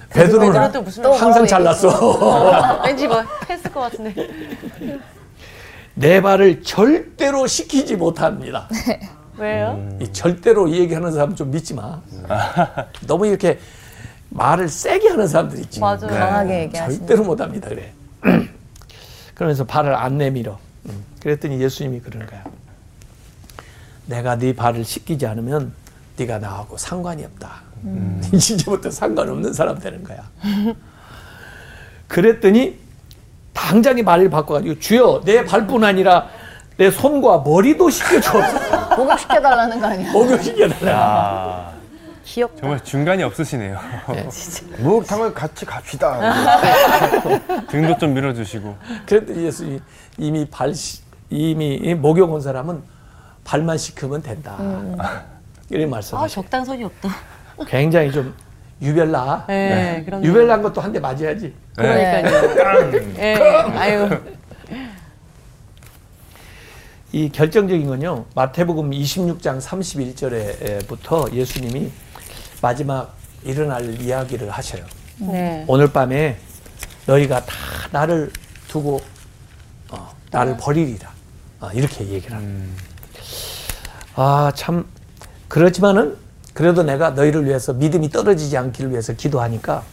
베드로는 0.10 0.84
무슨 0.84 1.02
또 1.04 1.14
항상 1.14 1.48
잘났어. 1.48 2.82
왠지 2.86 3.08
뭐 3.08 3.24
했을 3.50 3.72
것 3.72 3.80
같은데. 3.82 4.30
내 5.96 6.22
발을 6.22 6.62
절대로 6.62 7.48
씻기지 7.48 7.96
못합니다. 7.96 8.70
왜요? 9.38 9.98
이 10.00 10.12
절대로 10.14 10.68
이 10.68 10.80
얘기하는 10.80 11.12
사람 11.12 11.36
좀 11.36 11.50
믿지 11.50 11.74
마. 11.74 12.02
너무 13.08 13.26
이렇게 13.26 13.58
말을 14.36 14.68
세게 14.68 15.10
하는 15.10 15.28
사람들 15.28 15.60
있지. 15.60 15.80
맞아요. 15.80 16.08
강하게 16.08 16.62
얘기하시는. 16.64 17.00
절대로 17.00 17.24
못합니다. 17.24 17.70
그래. 17.70 17.94
그러면서 19.34 19.64
발을 19.64 19.96
안 19.96 20.18
내밀어. 20.18 20.60
음. 20.88 21.06
그랬더니 21.22 21.60
예수님이 21.62 22.02
그러는 22.02 22.28
거야. 22.28 22.44
내가 24.08 24.38
네 24.38 24.54
발을 24.54 24.84
씻기지 24.84 25.26
않으면 25.26 25.74
네가 26.18 26.40
나하고 26.40 26.78
상관이 26.78 27.24
없다. 27.26 27.64
이제부터 28.34 28.92
상관없는 28.92 29.54
사람 29.54 29.80
되는 29.80 30.04
거야. 30.04 30.24
그랬더니 32.08 32.78
당장에 33.54 34.02
말을 34.02 34.30
바꿔가지고 34.30 34.80
주여 34.80 35.22
내 35.26 35.46
발뿐 35.46 35.84
아니라 35.84 36.28
내 36.78 36.92
손과 36.92 37.40
머리도 37.40 37.90
씻겨줘. 37.90 38.32
목욕시켜달라는 38.98 39.80
거 39.80 39.88
아니야? 39.88 40.12
목욕시켜달라. 40.12 41.75
아, 42.26 42.28
귀엽다. 42.28 42.60
정말 42.62 42.84
중간이 42.84 43.22
없으시네요. 43.24 43.80
목욕탕을 44.80 45.34
같이 45.34 45.64
갑시다. 45.66 46.20
등도 47.70 47.98
좀 48.00 48.14
밀어주시고. 48.16 48.76
그랬더니 49.06 49.46
예수님이 49.46 49.80
이미 50.18 50.46
발 50.50 50.74
시- 50.74 51.02
이미 51.30 51.94
목욕 51.94 52.32
온 52.32 52.42
사람은 52.42 52.82
발만 53.44 53.78
씻으면 53.78 54.24
된다. 54.24 54.58
이런 55.70 55.88
아 55.88 55.92
말씀하셔. 55.92 56.28
적당선이 56.42 56.84
없다. 56.84 57.10
굉장히 57.68 58.12
좀 58.12 58.34
유별나. 58.82 59.46
네, 59.48 60.02
그럼요. 60.06 60.26
유별난 60.26 60.62
것도 60.64 60.82
한 60.82 60.92
대 60.92 61.00
맞아야지. 61.00 61.54
그러니까요. 61.76 63.16
예. 63.20 63.36
아유. 63.78 64.10
이 67.12 67.30
결정적인 67.30 67.88
건요. 67.88 68.26
마태복음 68.36 68.90
26장 68.92 69.62
31절에부터 69.62 71.32
예수님이 71.32 71.92
마지막 72.62 73.14
일어날 73.44 74.02
이야기를 74.02 74.50
하셔요. 74.50 74.84
네. 75.20 75.64
오늘 75.68 75.92
밤에 75.92 76.38
너희가 77.06 77.46
다 77.46 77.56
나를 77.92 78.32
두고 78.68 79.00
어, 79.90 80.16
나를 80.32 80.58
버리리라. 80.58 81.10
아, 81.60 81.72
이렇게 81.74 82.08
얘기를 82.08 82.36
합니다. 82.36 82.84
아, 84.16 84.52
참 84.56 84.86
그렇지만은 85.48 86.18
그래도 86.54 86.84
내가 86.84 87.12
너희를 87.12 87.46
위해서 87.46 87.74
믿음이 87.74 88.10
떨어지지 88.10 88.58
않기를 88.58 88.92
위해서 88.92 89.14
기도하니까 89.14 89.84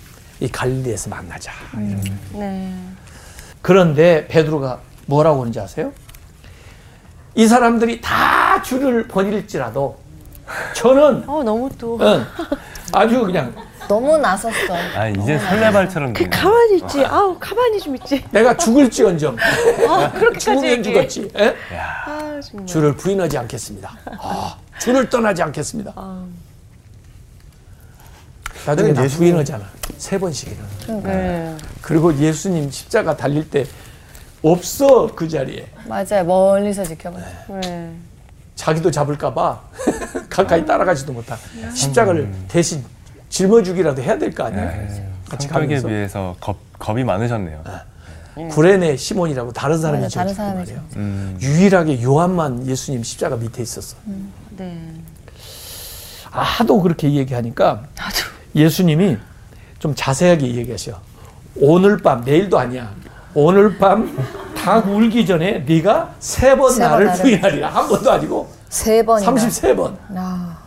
이 0.40 0.48
갈릴리에서 0.48 1.10
만나자. 1.10 1.52
이렇게. 1.76 2.12
네. 2.32 2.74
그런데 3.60 4.26
베드로가 4.28 4.80
뭐라고 5.06 5.40
하는지 5.40 5.60
아세요? 5.60 5.92
이 7.34 7.46
사람들이 7.46 8.00
다 8.00 8.62
주를 8.62 9.08
버릴지라도 9.08 10.01
저는 10.74 11.24
어 11.28 11.42
너무 11.42 11.68
또. 11.78 11.98
응, 12.00 12.24
아주 12.92 13.20
그냥 13.24 13.54
너무 13.88 14.16
나섰어. 14.18 14.52
아, 14.96 15.08
이제 15.08 15.38
설레발처럼 15.38 16.12
되네. 16.12 16.30
가만히 16.30 16.76
있지. 16.78 17.04
아우 17.04 17.36
가만히 17.38 17.80
좀 17.80 17.94
있지. 17.96 18.24
내가 18.30 18.56
죽을지언정 18.56 19.36
아 19.88 20.12
그렇게까지 20.12 20.38
죽으면 20.44 20.64
얘기해. 20.70 21.06
죽었지. 21.08 21.30
예? 21.38 21.56
아 22.06 22.40
정말. 22.42 22.66
주를 22.66 22.96
부인하지 22.96 23.38
않겠습니다. 23.38 23.90
아, 24.20 24.56
주를 24.78 25.08
떠나지 25.10 25.42
않겠습니다. 25.42 25.92
아, 25.96 26.24
나중에 28.66 28.92
나 28.92 29.02
예수님- 29.04 29.16
부인하잖아. 29.18 29.64
세 29.98 30.18
번씩이나. 30.18 30.62
네. 31.02 31.56
그리고 31.80 32.14
예수님 32.16 32.70
십자가 32.70 33.16
달릴 33.16 33.48
때 33.48 33.66
없어 34.42 35.06
그 35.14 35.28
자리에. 35.28 35.66
맞아요. 35.86 36.24
멀리서 36.24 36.84
지켜봐요. 36.84 37.24
네. 37.60 37.92
자기도 38.54 38.90
잡을까봐 38.90 39.60
가까이 40.32 40.64
따라가지도 40.64 41.12
못한 41.12 41.36
십자가를 41.74 42.30
대신 42.48 42.82
짊어주기라도 43.28 44.02
해야 44.02 44.18
될 44.18 44.32
거 44.34 44.44
아니야. 44.44 44.70
같이 45.28 45.48
성격에 45.48 45.66
가면서 45.66 45.88
비해서 45.88 46.36
겁, 46.40 46.56
겁이 46.78 47.04
많으셨네요. 47.04 47.62
구레네 48.50 48.96
시몬이라고 48.96 49.52
다른 49.52 49.78
사람이 49.78 50.02
맞아, 50.02 50.20
다른 50.20 50.32
지었단 50.34 50.52
사람이죠. 50.54 50.74
말이야. 50.74 50.88
음, 50.96 51.38
유일하게 51.40 52.02
요한만 52.02 52.66
예수님 52.66 53.02
십자가 53.02 53.36
밑에 53.36 53.62
있었어. 53.62 53.96
네. 54.56 54.78
아, 56.30 56.40
하도 56.42 56.80
그렇게 56.80 57.12
얘기하니까 57.12 57.82
아주. 57.98 58.24
예수님이 58.54 59.18
좀 59.78 59.94
자세하게 59.94 60.54
얘기하셔. 60.54 60.98
오늘 61.56 61.98
밤 61.98 62.22
내일도 62.24 62.58
아니야. 62.58 62.90
오늘 63.34 63.76
밤닭 63.78 64.88
울기 64.88 65.26
전에 65.26 65.60
네가 65.60 66.14
세 66.20 66.54
번 66.56 66.78
나를 66.78 67.12
부인하리라. 67.14 67.68
한 67.68 67.88
번도 67.88 68.10
아니고 68.12 68.50
세 68.72 69.04
번이나. 69.04 69.30
33번. 69.34 69.96
아, 70.16 70.58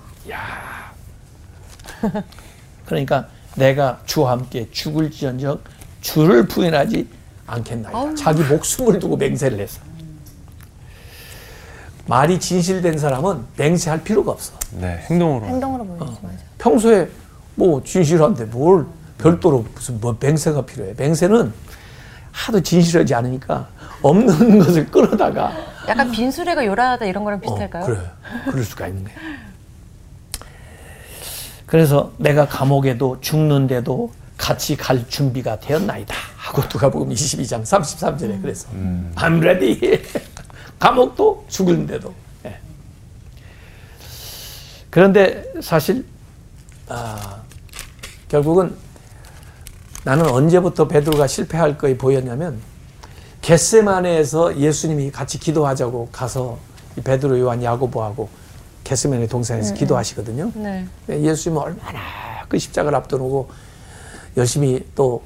그러니까 2.86 3.28
내가 3.56 4.00
주와 4.06 4.34
함께 4.34 4.70
죽을지언정 4.72 5.60
주를 6.02 6.48
부인하지 6.48 7.08
않겠나이다. 7.48 8.14
자기 8.14 8.44
목숨을 8.44 9.00
두고 9.00 9.18
맹세를 9.18 9.60
했어. 9.60 9.82
말이 12.06 12.40
진실된 12.40 13.00
사람은 13.00 13.44
맹세할 13.58 14.04
필요가 14.04 14.32
없어. 14.34 14.54
네, 14.74 15.04
행동으로. 15.10 15.48
행동으로 15.48 15.84
보여주지 15.86 16.20
맞아. 16.22 16.38
평소에 16.60 17.10
뭐 17.56 17.84
진실한데 17.84 18.46
뭘 18.46 18.86
별도로 19.18 19.66
무슨 19.74 20.00
뭐 20.00 20.16
맹세가 20.20 20.68
필요해. 20.68 20.94
맹세는 20.96 21.52
하도 22.36 22.62
진실하지 22.62 23.16
않으니까 23.16 23.68
없는 24.02 24.60
것을 24.60 24.92
끌어다가 24.92 25.54
약간 25.88 26.12
빈수레가 26.12 26.66
요란하다 26.66 27.06
이런 27.06 27.24
거랑 27.24 27.40
어, 27.40 27.42
비슷할까요? 27.42 27.86
그래. 27.86 28.00
그럴 28.52 28.64
수가 28.64 28.88
있는 28.88 29.06
거야. 29.06 29.16
그래서 31.66 32.12
내가 32.18 32.46
감옥에도 32.48 33.20
죽는데도 33.22 34.12
같이 34.38 34.76
갈 34.76 35.08
준비가 35.08 35.60
되었나이다. 35.60 36.14
하고 36.36 36.62
누가복음 36.64 37.10
22장 37.10 37.64
33절에 37.64 38.42
그래서 38.42 38.68
I'm 39.16 39.40
ready. 39.40 40.04
감옥도 40.78 41.46
죽는데도. 41.48 42.14
예. 42.46 42.60
그런데 44.90 45.44
사실 45.62 46.06
아, 46.90 47.38
결국은 48.28 48.76
나는 50.06 50.28
언제부터 50.28 50.88
베드로가 50.88 51.26
실패할 51.26 51.80
거에 51.80 51.98
보였냐면 51.98 52.60
겟세마네에서 53.42 54.58
예수님이 54.58 55.12
같이 55.12 55.40
기도하자고 55.40 56.10
가서 56.12 56.60
이 56.96 57.02
베드로, 57.02 57.40
요한, 57.40 57.62
야고보하고 57.64 58.30
게스맨의 58.84 59.28
동산에서 59.28 59.74
기도하시거든요. 59.74 60.52
네. 60.54 60.86
예수님은 61.10 61.62
얼마나 61.62 62.00
그 62.48 62.60
십자가를 62.60 62.96
앞두고 63.00 63.50
열심히 64.38 64.86
또 64.94 65.24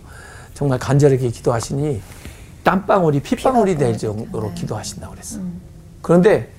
정말 0.53 0.79
간절하게 0.79 1.29
기도하시니 1.29 2.01
땀방울이 2.63 3.21
핏방울이 3.21 3.77
될 3.77 3.97
정도로 3.97 4.53
기도하신다고 4.53 5.13
그랬어. 5.13 5.39
그런데 6.01 6.51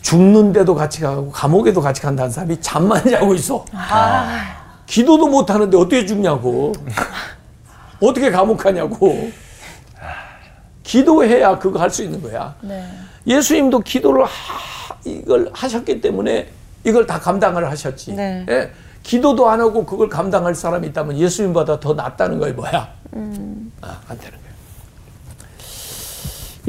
죽는데도 0.00 0.74
같이 0.74 1.00
가고 1.02 1.30
감옥에도 1.30 1.82
같이 1.82 2.00
간다는 2.00 2.30
사람이 2.30 2.60
잠만 2.62 3.06
자고 3.08 3.34
있어. 3.34 3.64
기도도 4.86 5.28
못 5.28 5.50
하는데 5.50 5.76
어떻게 5.76 6.06
죽냐고. 6.06 6.72
어떻게 8.06 8.30
감옥 8.30 8.58
가냐고. 8.58 9.30
기도해야 10.82 11.58
그거 11.58 11.78
할 11.80 11.90
수 11.90 12.02
있는 12.02 12.20
거야. 12.20 12.54
네. 12.60 12.86
예수님도 13.26 13.80
기도를 13.80 14.24
하, 14.24 14.28
이걸 15.04 15.50
하셨기 15.52 16.00
때문에 16.00 16.48
이걸 16.84 17.06
다 17.06 17.18
감당을 17.18 17.68
하셨지. 17.70 18.12
네. 18.12 18.44
예? 18.50 18.70
기도도 19.02 19.48
안 19.48 19.60
하고 19.60 19.84
그걸 19.86 20.08
감당할 20.08 20.54
사람이 20.54 20.88
있다면 20.88 21.18
예수님보다 21.18 21.80
더 21.80 21.94
낫다는 21.94 22.38
거예요, 22.38 22.54
뭐야? 22.54 22.92
아, 23.80 24.00
안 24.08 24.18
되는 24.18 24.38
거예요. 24.38 24.54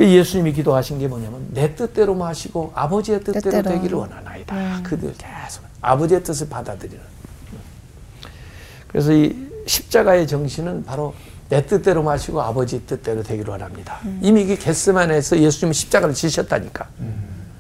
이 0.10 0.18
예수님이 0.18 0.54
기도하신 0.54 1.00
게 1.00 1.08
뭐냐면 1.08 1.48
내 1.52 1.76
뜻대로만 1.76 2.30
하시고 2.30 2.72
아버지의 2.76 3.20
뜻대로, 3.20 3.42
뜻대로. 3.42 3.70
되기를 3.70 3.98
원하나이다. 3.98 4.82
그들 4.84 5.14
계속 5.18 5.64
아버지의 5.82 6.24
뜻을 6.24 6.50
받아들이는. 6.50 7.02
그래서 8.88 9.12
이 9.14 9.45
십자가의 9.66 10.28
정신은 10.28 10.86
바로 10.86 11.14
내 11.50 11.66
뜻대로 11.66 12.04
마시고 12.04 12.42
아버지 12.42 12.86
뜻대로 12.86 13.22
되기를 13.24 13.52
원합니다. 13.52 14.00
이미 14.22 14.42
이게 14.42 14.56
겟스만에서 14.56 15.40
예수님은 15.40 15.74
십자가를 15.74 16.16
지셨다니까. 16.16 16.88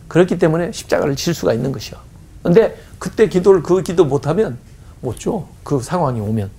그렇기 0.07 0.37
때문에 0.37 0.71
십자가를 0.71 1.15
질 1.15 1.33
수가 1.33 1.53
있는 1.53 1.71
것이요. 1.71 1.97
근데 2.43 2.75
그때 2.99 3.27
기도를 3.27 3.63
그 3.63 3.81
기도 3.83 4.05
못하면 4.05 4.57
못 5.01 5.19
줘. 5.19 5.45
그 5.63 5.81
상황이 5.81 6.19
오면. 6.19 6.49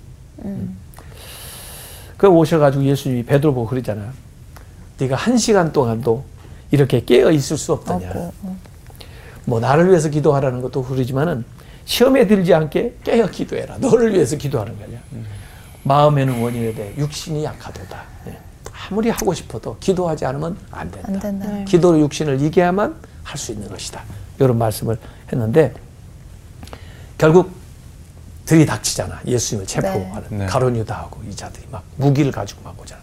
그 2.17 2.27
오셔가지고 2.27 2.83
예수님이 2.83 3.23
베드로 3.23 3.53
보고 3.53 3.67
그러잖아요. 3.67 4.11
네가 4.99 5.15
한 5.15 5.37
시간 5.37 5.71
동안도 5.71 6.23
이렇게 6.71 7.03
깨어 7.03 7.31
있을 7.31 7.57
수 7.57 7.73
없더냐. 7.73 8.07
없고, 8.07 8.33
어. 8.43 8.57
뭐 9.45 9.59
나를 9.59 9.89
위해서 9.89 10.09
기도하라는 10.09 10.61
것도 10.61 10.83
그러지만은 10.83 11.45
시험에 11.87 12.27
들지 12.27 12.53
않게 12.53 12.97
깨어 13.03 13.27
기도해라. 13.27 13.77
너를 13.77 14.13
위해서 14.13 14.35
기도하는 14.35 14.77
거냐. 14.77 14.99
마음에는 15.83 16.41
원인에 16.41 16.73
대해 16.73 16.93
육신이 16.97 17.45
약하도다. 17.45 18.03
예. 18.27 18.37
아무리 18.89 19.09
하고 19.09 19.33
싶어도 19.33 19.77
기도하지 19.79 20.25
않으면 20.25 20.57
안 20.69 20.91
된다. 20.91 21.07
안 21.07 21.19
된다. 21.19 21.47
네. 21.49 21.63
기도로 21.65 21.99
육신을 22.01 22.41
이겨야만 22.41 22.95
할 23.23 23.37
수 23.37 23.53
있는 23.53 23.67
것이다. 23.69 24.03
이런 24.39 24.57
말씀을 24.57 24.97
했는데 25.31 25.73
결국 27.17 27.51
들이닥치잖아. 28.45 29.21
예수님을 29.25 29.65
체포하는 29.67 30.23
네. 30.29 30.45
가론유다하고 30.45 31.21
이 31.29 31.35
자들이 31.35 31.65
막 31.71 31.83
무기를 31.95 32.31
가지고 32.33 32.61
막 32.63 32.79
오잖아. 32.81 33.01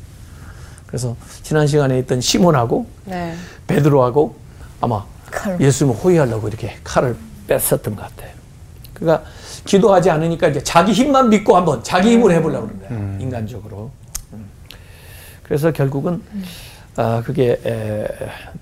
그래서 0.86 1.16
지난 1.42 1.66
시간에 1.66 1.98
있던 2.00 2.20
시몬하고 2.20 2.86
네. 3.06 3.34
베드로하고 3.66 4.36
아마 4.82 5.04
칼. 5.30 5.58
예수님을 5.60 5.98
호위하려고 6.00 6.48
이렇게 6.48 6.76
칼을 6.84 7.16
뺐었던 7.46 7.96
것 7.96 8.02
같아요. 8.02 8.33
그러니까 8.94 9.28
기도하지 9.64 10.10
않으니까 10.10 10.48
이제 10.48 10.62
자기 10.62 10.92
힘만 10.92 11.28
믿고 11.28 11.56
한번 11.56 11.82
자기 11.82 12.12
힘으로 12.12 12.32
해보려고 12.32 12.68
그러는 12.68 12.88
거야. 12.88 13.18
인간적으로. 13.20 13.90
음. 14.32 14.46
그래서 15.42 15.72
결국은 15.72 16.22
아, 16.96 17.22
그게 17.24 17.60
에, 17.66 18.06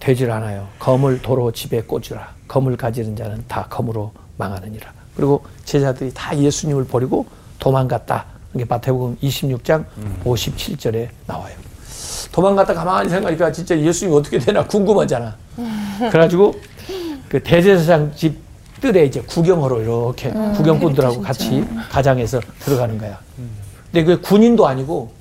되질 0.01 0.31
않아요. 0.31 0.69
검을 0.79 1.21
도로 1.21 1.53
집에 1.53 1.83
꽂으라. 1.83 2.33
검을 2.49 2.77
가지는 2.77 3.15
자는 3.15 3.45
다 3.47 3.67
검으로 3.69 4.13
망하느니라. 4.39 4.91
그리고 5.15 5.45
제자들이 5.65 6.13
다 6.15 6.37
예수님을 6.37 6.87
버리고 6.87 7.27
도망갔다. 7.59 8.25
이게 8.55 8.65
마태복음 8.65 9.19
26장 9.23 9.85
57절에 10.25 11.09
나와요. 11.27 11.55
도망갔다 12.33 12.73
가만히 12.73 13.11
생각하니까 13.11 13.53
진짜 13.53 13.79
예수님이 13.79 14.17
어떻게 14.17 14.39
되나 14.39 14.67
궁금하잖아. 14.67 15.37
그래가지고 16.11 16.55
그 17.29 17.43
대제사장 17.43 18.13
집 18.17 18.39
뜰에 18.83 19.05
이제 19.05 19.21
구경하러 19.23 19.81
이렇게 19.81 20.31
구경꾼들하고 20.31 21.23
같이 21.23 21.65
가장해서 21.91 22.41
들어가는 22.65 22.99
거야. 22.99 23.19
근데 23.93 24.05
그 24.05 24.21
군인도 24.21 24.67
아니고 24.67 25.13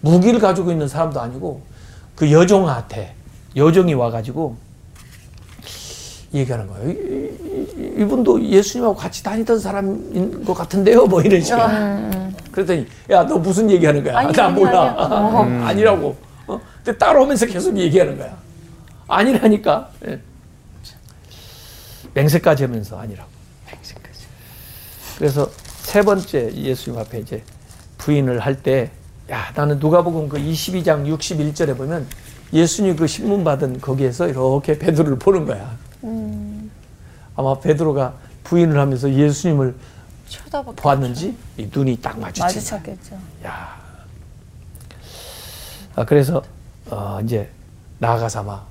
무기를 0.00 0.38
가지고 0.38 0.70
있는 0.70 0.86
사람도 0.86 1.20
아니고 1.20 1.60
그 2.14 2.30
여종한테 2.30 3.12
여종이 3.56 3.94
와가지고 3.94 4.56
얘기하는 6.32 6.68
거예요. 6.68 6.90
이- 6.90 7.94
이분도 8.02 8.40
예수님하고 8.44 8.94
같이 8.94 9.24
다니던 9.24 9.58
사람인 9.58 10.44
것 10.44 10.54
같은데요, 10.54 11.06
뭐 11.06 11.20
이런 11.20 11.40
식으로. 11.42 11.62
그랬더니 12.52 12.86
야 13.10 13.24
너 13.26 13.36
무슨 13.38 13.68
얘기하는 13.70 14.04
거야? 14.04 14.16
아니, 14.18 14.32
나 14.32 14.46
아니, 14.46 14.54
몰라. 14.54 14.94
아니라고. 15.66 16.16
어? 16.46 16.60
근데 16.84 16.96
따라오면서 16.96 17.46
계속 17.46 17.76
얘기하는 17.76 18.16
거야. 18.16 18.36
아니라니까. 19.08 19.88
예. 20.06 20.20
맹세까지 22.14 22.64
하면서 22.64 22.98
아니라고. 22.98 23.28
맹세까지. 23.72 24.26
그래서 25.18 25.50
세 25.82 26.02
번째 26.02 26.52
예수님 26.54 26.98
앞에 26.98 27.18
이제 27.20 27.42
부인을 27.98 28.40
할 28.40 28.62
때, 28.62 28.90
야, 29.30 29.52
나는 29.54 29.78
누가복음 29.78 30.28
그 30.28 30.38
22장 30.38 31.06
61절에 31.16 31.76
보면 31.76 32.06
예수님 32.52 32.96
그 32.96 33.06
신문 33.06 33.44
받은 33.44 33.80
거기에서 33.80 34.28
이렇게 34.28 34.78
베드로를 34.78 35.18
보는 35.18 35.46
거야. 35.46 35.76
아마 37.36 37.58
베드로가 37.60 38.14
부인을 38.44 38.78
하면서 38.78 39.12
예수님을 39.12 39.74
쳐다봐. 40.28 40.72
보았는지 40.72 41.36
이 41.56 41.68
눈이 41.72 41.98
딱. 42.00 42.18
마주쳤겠죠. 42.18 43.18
야. 43.44 43.78
아, 45.96 46.04
그래서 46.04 46.42
어, 46.88 47.20
이제 47.22 47.48
나아가서 47.98 48.40
아마 48.40 48.62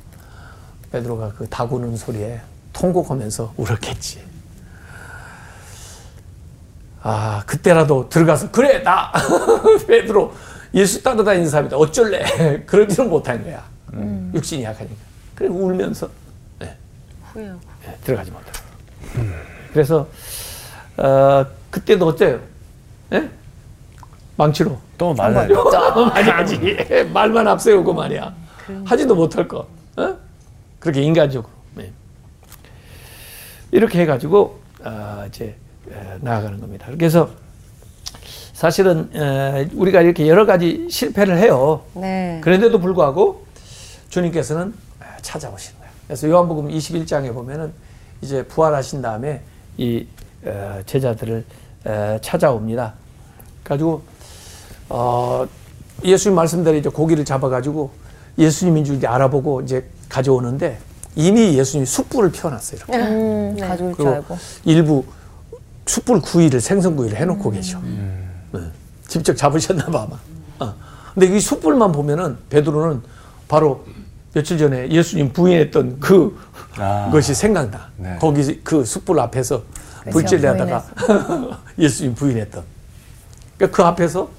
베드로가 0.92 1.34
그 1.34 1.48
다구는 1.48 1.96
소리에 1.96 2.42
통곡하면서 2.80 3.54
울었겠지. 3.58 4.24
아 7.02 7.44
그때라도 7.46 8.08
들어가서 8.10 8.52
그래 8.52 8.84
나 8.84 9.12
베드로 9.88 10.34
예수 10.74 11.02
따라다니는 11.02 11.50
사람이다 11.50 11.78
어쩔래 11.78 12.24
그러지는 12.68 13.10
못한 13.10 13.42
거야 13.42 13.64
육신이 14.34 14.64
약하니까 14.66 14.96
그래 15.34 15.48
울면서 15.48 16.10
네, 16.60 16.76
후회하고. 17.32 17.60
네, 17.86 17.98
들어가지 18.04 18.32
못하고 18.32 18.58
그래서 19.72 20.08
어, 20.98 21.46
그때도 21.70 22.06
어때요? 22.08 22.42
예? 23.14 23.30
망치로 24.36 24.78
또 24.98 25.14
맞아요. 25.14 25.54
어, 25.58 26.06
많이 26.06 26.30
하지. 26.30 26.78
말만 27.14 27.48
앞세우고 27.48 27.94
말이야. 27.94 28.34
하지도 28.86 29.16
못할 29.16 29.48
거. 29.48 29.68
어? 29.98 30.16
그렇게 30.80 31.02
인간적으로. 31.02 31.59
네. 33.72 33.78
이렇게 33.78 34.02
해가지고 34.02 34.60
아, 34.84 35.26
이제 35.28 35.56
에, 35.92 36.18
나아가는 36.22 36.60
겁니다. 36.60 36.88
그래서 36.92 37.30
사실은 38.54 39.10
에, 39.16 39.70
우리가 39.74 40.02
이렇게 40.02 40.28
여러 40.28 40.46
가지 40.46 40.88
실패를 40.90 41.38
해요. 41.38 41.84
네. 41.94 42.40
그런데도 42.44 42.80
불구하고 42.80 43.46
주님께서는 44.10 44.74
찾아오시는 45.22 45.80
거예요. 45.80 45.94
그래서 46.08 46.30
요한복음 46.30 46.70
21장에 46.70 47.34
보면은 47.34 47.72
이제 48.22 48.44
부활하신 48.44 49.02
다음에 49.02 49.42
이 49.78 50.06
어, 50.46 50.80
제자들을 50.86 51.46
에, 51.86 52.20
찾아옵니다. 52.22 52.94
가지고 53.64 54.02
어, 54.90 55.46
예수님 56.04 56.36
말씀대로 56.36 56.78
이제 56.78 56.90
고기를 56.90 57.26
잡아가지고 57.26 57.92
예수님인 58.38 58.86
줄 58.86 58.96
이제 58.96 59.08
알아보고 59.08 59.62
이제 59.62 59.86
가져오는데 60.08 60.80
이미 61.16 61.58
예수님이 61.58 61.86
숯불을 61.86 62.32
피워놨어요. 62.32 62.80
이렇게. 62.80 62.98
음, 62.98 63.56
네. 63.58 63.68
가져올 63.68 63.96
줄 63.96 64.08
알고. 64.08 64.38
일부 64.66 65.06
숯불 65.86 66.22
구이를 66.22 66.62
생선 66.62 66.96
구이를 66.96 67.18
해놓고 67.18 67.52
계셔. 67.52 67.80
네. 67.82 68.62
직접 69.08 69.36
잡으셨나 69.36 69.86
봐 69.88 70.04
아마. 70.08 70.20
어. 70.60 70.76
근데 71.14 71.36
이 71.36 71.40
숯불만 71.40 71.92
보면은 71.92 72.38
베드로는 72.50 73.02
바로 73.48 73.84
며칠 74.34 74.58
전에 74.58 74.90
예수님 74.92 75.34
부인했던 75.34 76.00
그 76.00 76.38
아. 76.78 77.10
것이 77.12 77.34
생각나. 77.34 77.90
네. 77.98 78.18
거기 78.20 78.62
그 78.64 78.86
숯불 78.86 79.20
앞에서 79.20 79.64
그쵸, 80.04 80.12
불질하다가 80.12 80.86
예수님 81.80 82.14
부인했던. 82.16 82.64
그러니까 83.58 83.76
그 83.76 83.84
앞에서 83.88 84.30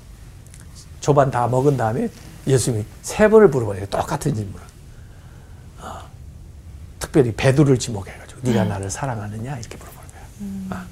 조반 1.01 1.31
다 1.31 1.47
먹은 1.49 1.77
다음에 1.77 2.09
예수님이 2.47 2.85
세 3.03 3.29
번을 3.29 3.49
물어봐요. 3.49 3.87
똑같은 3.87 4.35
질문을. 4.35 4.70
어. 7.11 7.13
특별히 7.13 7.33
베드로를 7.33 7.79
지목해가지고 7.79 8.41
네가 8.43 8.65
나를 8.65 8.89
사랑하느냐 8.91 9.59
이렇게 9.59 9.77
물어보는 9.77 10.69
거야. 10.69 10.81
어. 10.81 10.85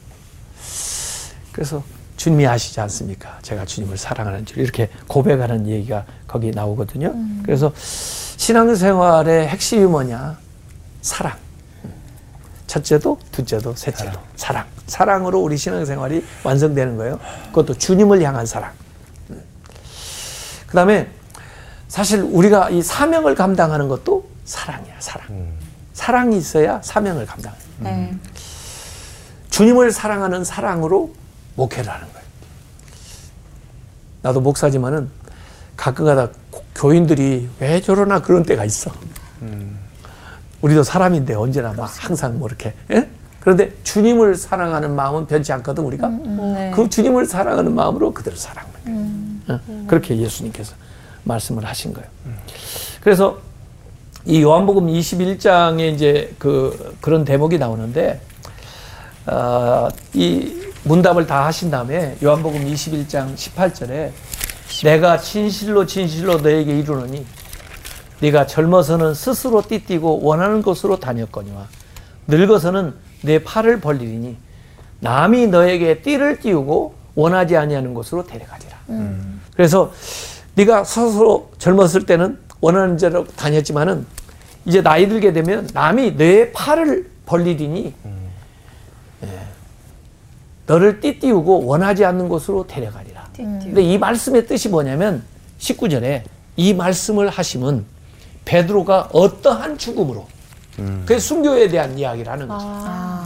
그래서 1.52 1.82
주님이 2.16 2.46
아시지 2.46 2.80
않습니까? 2.80 3.38
제가 3.42 3.64
주님을 3.64 3.96
사랑하는 3.96 4.44
줄 4.44 4.58
이렇게 4.58 4.90
고백하는 5.06 5.68
얘기가 5.68 6.04
거기 6.26 6.50
나오거든요. 6.50 7.14
그래서 7.44 7.72
신앙생활의 7.76 9.48
핵심이 9.48 9.84
뭐냐? 9.86 10.36
사랑. 11.00 11.36
음. 11.84 11.92
첫째도, 12.66 13.18
둘째도, 13.30 13.74
셋째도 13.76 14.18
사랑. 14.34 14.66
사랑으로 14.88 15.40
우리 15.40 15.56
신앙생활이 15.56 16.24
완성되는 16.42 16.96
거예요. 16.96 17.20
그것도 17.46 17.74
주님을 17.74 18.20
향한 18.22 18.46
사랑. 18.46 18.72
그 20.66 20.74
다음에 20.74 21.08
사실 21.86 22.20
우리가 22.20 22.70
이 22.70 22.82
사명을 22.82 23.34
감당하는 23.36 23.88
것도 23.88 24.28
사랑이야, 24.44 24.94
사랑. 24.98 25.57
사랑이 26.02 26.38
있어야 26.38 26.80
사명을 26.80 27.26
감당해. 27.26 27.56
네. 27.80 28.14
주님을 29.50 29.90
사랑하는 29.90 30.44
사랑으로 30.44 31.12
목회를 31.56 31.90
하는 31.92 32.06
거예요. 32.12 32.26
나도 34.22 34.40
목사지만은 34.40 35.10
가끔가다 35.76 36.28
고- 36.52 36.62
교인들이 36.76 37.48
왜 37.58 37.80
저러나 37.80 38.22
그런 38.22 38.44
때가 38.44 38.64
있어. 38.64 38.92
우리도 40.60 40.84
사람인데 40.84 41.34
언제나 41.34 41.72
막 41.72 41.90
항상 41.98 42.38
뭐 42.38 42.46
이렇게. 42.46 42.74
예? 42.92 43.08
그런데 43.40 43.72
주님을 43.82 44.36
사랑하는 44.36 44.94
마음은 44.94 45.26
변치 45.26 45.52
않거든 45.52 45.82
우리가. 45.82 46.08
네. 46.08 46.70
그 46.76 46.88
주님을 46.88 47.26
사랑하는 47.26 47.74
마음으로 47.74 48.14
그대로 48.14 48.36
사랑하는 48.36 49.42
거예요. 49.46 49.60
어? 49.60 49.84
그렇게 49.88 50.16
예수님께서 50.16 50.76
말씀을 51.24 51.64
하신 51.64 51.92
거예요. 51.92 52.08
그래서 53.00 53.38
이 54.24 54.42
요한복음 54.42 54.86
21장에 54.86 55.94
이제 55.94 56.34
그 56.38 56.96
그런 57.00 57.24
대목이 57.24 57.58
나오는데 57.58 58.20
어, 59.26 59.88
이 60.14 60.54
문답을 60.84 61.26
다 61.26 61.46
하신 61.46 61.70
다음에 61.70 62.16
요한복음 62.22 62.64
21장 62.64 63.34
18절에 63.34 64.10
내가 64.84 65.18
진실로 65.18 65.86
진실로 65.86 66.38
너에게 66.38 66.78
이르노니 66.78 67.26
네가 68.20 68.46
젊어서는 68.46 69.14
스스로 69.14 69.62
띠띠고 69.62 70.20
원하는 70.22 70.62
곳으로 70.62 70.98
다녔거니와 70.98 71.66
늙어서는 72.26 72.94
내 73.22 73.42
팔을 73.42 73.80
벌리리니 73.80 74.36
남이 75.00 75.48
너에게 75.48 76.02
띠를 76.02 76.40
띄우고 76.40 76.94
원하지 77.14 77.56
아니하는 77.56 77.94
곳으로 77.94 78.24
데려가리라. 78.26 78.76
그래서 79.54 79.92
네가 80.54 80.84
스스로 80.84 81.50
젊었을 81.58 82.06
때는 82.06 82.38
원하는 82.60 82.96
대로 82.96 83.26
다녔지만은 83.26 84.06
이제 84.64 84.82
나이 84.82 85.08
들게 85.08 85.32
되면 85.32 85.68
남이 85.72 86.16
내 86.16 86.52
팔을 86.52 87.10
벌리리니 87.26 87.94
예, 89.24 89.28
너를 90.66 91.00
띠띠우고 91.00 91.64
원하지 91.66 92.04
않는 92.04 92.28
곳으로 92.28 92.66
데려가리라. 92.66 93.28
근데 93.64 93.82
이 93.82 93.98
말씀의 93.98 94.46
뜻이 94.46 94.68
뭐냐면 94.68 95.22
19절에 95.58 96.22
이 96.56 96.74
말씀을 96.74 97.28
하심은 97.28 97.84
베드로가 98.44 99.10
어떠한 99.12 99.78
죽음으로 99.78 100.26
그 101.06 101.18
순교에 101.18 101.68
대한 101.68 101.98
이야기를 101.98 102.30
하는 102.32 102.46
거지. 102.48 102.64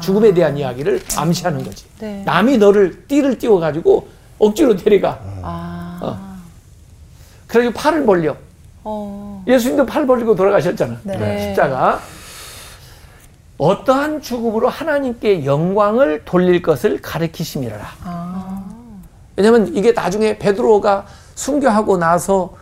죽음에 0.01 0.33
대한 0.33 0.57
이야기를 0.57 1.03
암시하는 1.17 1.63
거지. 1.65 1.85
네. 1.99 2.23
남이 2.25 2.59
너를 2.59 3.07
띠를 3.07 3.39
띄워 3.39 3.59
가지고 3.61 4.09
억지로 4.39 4.77
데려가. 4.77 5.21
아. 5.43 6.39
그래가지고 7.47 7.79
팔을 7.79 8.07
벌려. 8.07 8.37
어. 8.85 9.43
예수님도 9.47 9.87
팔 9.87 10.07
벌리고 10.07 10.35
돌아가셨잖아. 10.35 10.99
네. 11.05 11.49
십자가. 11.49 12.01
어떠한 13.59 14.23
죽음으로 14.23 14.69
하나님께 14.69 15.45
영광을 15.45 16.25
돌릴 16.25 16.63
것을 16.63 17.01
가르치심이라. 17.01 17.79
왜냐면 19.37 19.75
이게 19.75 19.93
나중에 19.93 20.39
베드로가 20.39 21.07
순교하고 21.35 21.97
나서 21.97 22.55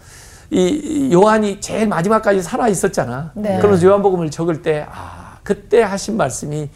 이 0.50 1.10
요한이 1.12 1.60
제일 1.60 1.86
마지막까지 1.88 2.42
살아 2.42 2.68
있었잖아. 2.68 3.30
네. 3.34 3.56
그러면서 3.58 3.86
요한복음을 3.86 4.30
적을 4.30 4.62
때 4.62 4.86
아, 4.90 5.38
그때 5.42 5.82
하신 5.82 6.16
말씀이 6.16 6.68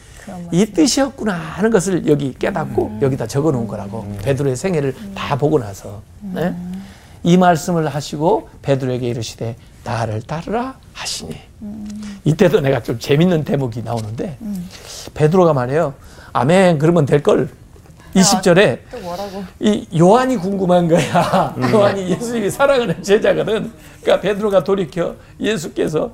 이 0.53 0.67
뜻이었구나 0.67 1.35
하는 1.35 1.71
것을 1.71 2.07
여기 2.07 2.33
깨닫고 2.33 2.99
여기다 3.03 3.27
적어 3.27 3.51
놓은 3.51 3.67
거라고. 3.67 4.07
베드로의 4.23 4.57
생애를 4.57 4.95
다 5.15 5.37
보고 5.37 5.59
나서. 5.59 6.03
네? 6.21 6.55
이 7.25 7.37
말씀을 7.39 7.89
하시고 7.89 8.49
베드로에게 8.63 9.09
이르시되 9.09 9.57
나를 9.83 10.23
따르라 10.23 10.77
하시니. 10.93 11.35
이때도 12.25 12.61
내가 12.61 12.83
좀 12.83 12.99
재밌는 12.99 13.45
대목이 13.45 13.83
나오는데 13.83 14.39
베드로가 15.15 15.53
말해요. 15.55 15.95
아멘 16.33 16.79
그러면 16.79 17.07
될 17.07 17.23
걸. 17.23 17.49
20절에 18.15 18.79
또 18.93 18.99
뭐라고? 19.01 19.43
이 19.59 19.89
요한이 19.99 20.37
궁금한 20.37 20.87
거야. 20.87 21.53
요한이 21.73 22.11
예수님이 22.11 22.49
사랑하는 22.49 23.03
제자거든. 23.03 23.73
그러니까 24.03 24.21
베드로가 24.21 24.63
돌이켜 24.63 25.17
예수께서 25.41 26.13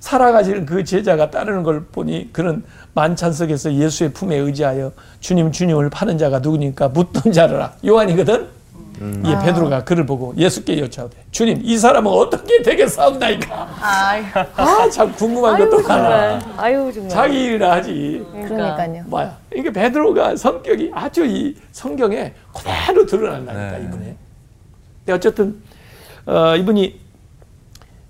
살아가시는 0.00 0.66
그 0.66 0.84
제자가 0.84 1.30
따르는 1.30 1.62
걸 1.62 1.84
보니 1.84 2.32
그는 2.34 2.62
만찬 2.92 3.32
속에서 3.32 3.72
예수의 3.72 4.12
품에 4.12 4.36
의지하여 4.36 4.92
주님 5.20 5.50
주님을 5.50 5.88
파는 5.88 6.18
자가 6.18 6.40
누구니까 6.40 6.88
묻던 6.88 7.32
자라. 7.32 7.72
요한이거든. 7.86 8.57
이 9.00 9.44
베드로가 9.44 9.84
그를 9.84 10.04
보고 10.06 10.34
예수께 10.36 10.76
여쭤되 10.82 11.10
주님 11.30 11.60
이 11.62 11.76
사람은 11.78 12.10
어떻게 12.10 12.62
되겠사옵나이까. 12.62 13.68
아유, 13.80 14.24
아참 14.56 15.12
궁금한 15.14 15.54
아유 15.54 15.68
것도 15.70 15.82
많아. 15.88 16.40
정말. 16.40 16.42
아유 16.56 16.90
정말. 16.92 17.10
자기 17.10 17.44
일이나 17.44 17.72
하지. 17.72 18.24
그러니까요. 18.32 19.02
뭐야? 19.06 19.36
이게 19.54 19.70
베드로가 19.72 20.36
성격이 20.36 20.90
아주 20.94 21.24
이 21.24 21.54
성경에 21.72 22.32
그대로 22.54 23.06
드러난다니까 23.06 23.78
네. 23.78 23.84
이분에. 23.84 24.16
근데 24.98 25.12
어쨌든 25.12 25.62
어, 26.26 26.56
이분이 26.56 26.98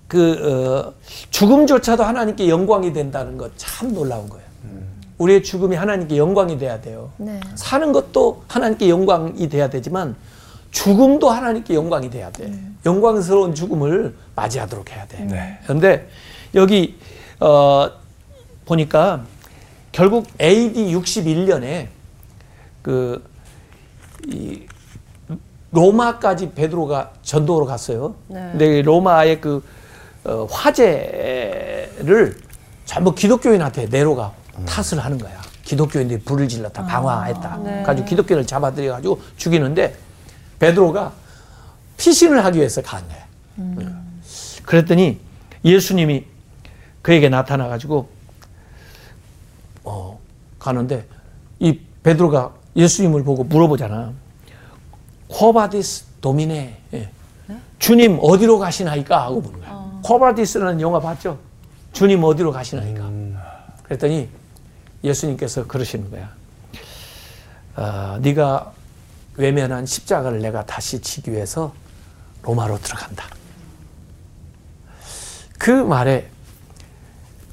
그 0.07 0.85
어, 0.87 0.93
죽음조차도 1.29 2.03
하나님께 2.03 2.49
영광이 2.49 2.93
된다는 2.93 3.37
것 3.37 3.51
참 3.55 3.93
놀라운 3.93 4.27
거예요. 4.29 4.49
우리의 5.19 5.43
죽음이 5.43 5.75
하나님께 5.75 6.17
영광이 6.17 6.57
돼야 6.57 6.79
돼요. 6.79 7.11
네. 7.17 7.39
사는 7.55 7.91
것도 7.91 8.43
하나님께 8.47 8.89
영광이 8.89 9.49
돼야 9.49 9.69
되지만 9.69 10.15
죽음도 10.71 11.29
하나님께 11.29 11.73
영광이 11.73 12.09
돼야 12.09 12.31
돼. 12.31 12.51
영광스러운 12.85 13.55
죽음을 13.55 14.15
맞이하도록 14.35 14.91
해야 14.91 15.05
돼. 15.07 15.19
네. 15.25 15.59
그런데 15.63 16.07
여기 16.55 16.97
어 17.39 17.89
보니까 18.65 19.23
결국 19.91 20.27
AD 20.39 20.93
61년에 20.95 21.87
그 22.81 23.29
이 24.27 24.65
로마까지 25.71 26.51
베드로가 26.51 27.11
전도로 27.21 27.65
갔어요. 27.65 28.15
네. 28.27 28.49
근데 28.51 28.81
로마의 28.81 29.39
그 29.39 29.63
어, 30.23 30.45
화재를 30.49 32.35
전부 32.85 33.13
기독교인한테 33.13 33.85
네로가 33.87 34.33
탓을 34.65 35.03
하는 35.03 35.17
거야. 35.17 35.39
기독교인들이 35.63 36.21
불을 36.21 36.47
질렀다, 36.47 36.85
방화했다. 36.85 37.57
네. 37.63 37.83
가지고 37.83 38.07
기독교인을 38.07 38.47
잡아들여 38.47 38.93
가지고 38.93 39.21
죽이는데 39.37 39.95
베드로가 40.59 41.13
피신을 41.97 42.43
하기 42.45 42.59
위해서 42.59 42.81
간 42.81 43.07
거야. 43.07 43.25
음. 43.59 44.21
그랬더니 44.63 45.19
예수님이 45.65 46.25
그에게 47.01 47.29
나타나 47.29 47.67
가지고 47.67 48.09
어 49.83 50.19
가는데 50.59 51.05
이 51.59 51.79
베드로가 52.03 52.53
예수님을 52.75 53.23
보고 53.23 53.43
물어보잖아. 53.43 54.13
Quo 55.27 55.56
vadis 55.56 56.05
Domine. 56.21 56.77
예. 56.93 57.09
주님 57.79 58.19
어디로 58.21 58.59
가시나이까 58.59 59.23
하고 59.23 59.41
묻는 59.41 59.59
거야. 59.61 59.99
Quo 60.03 60.20
Vadis라는 60.20 60.81
영화 60.81 60.99
봤죠? 60.99 61.39
주님 61.93 62.23
어디로 62.23 62.51
가시나이까. 62.51 63.09
그랬더니 63.83 64.29
예수님께서 65.03 65.65
그러시는 65.65 66.09
거야. 66.11 66.29
아, 67.75 68.19
네가 68.21 68.73
외면한 69.39 69.85
십자가를 69.85 70.41
내가 70.41 70.65
다시 70.65 70.99
지기 70.99 71.31
위해서 71.31 71.73
로마로 72.43 72.77
들어간다. 72.79 73.25
그 75.57 75.71
말에 75.71 76.29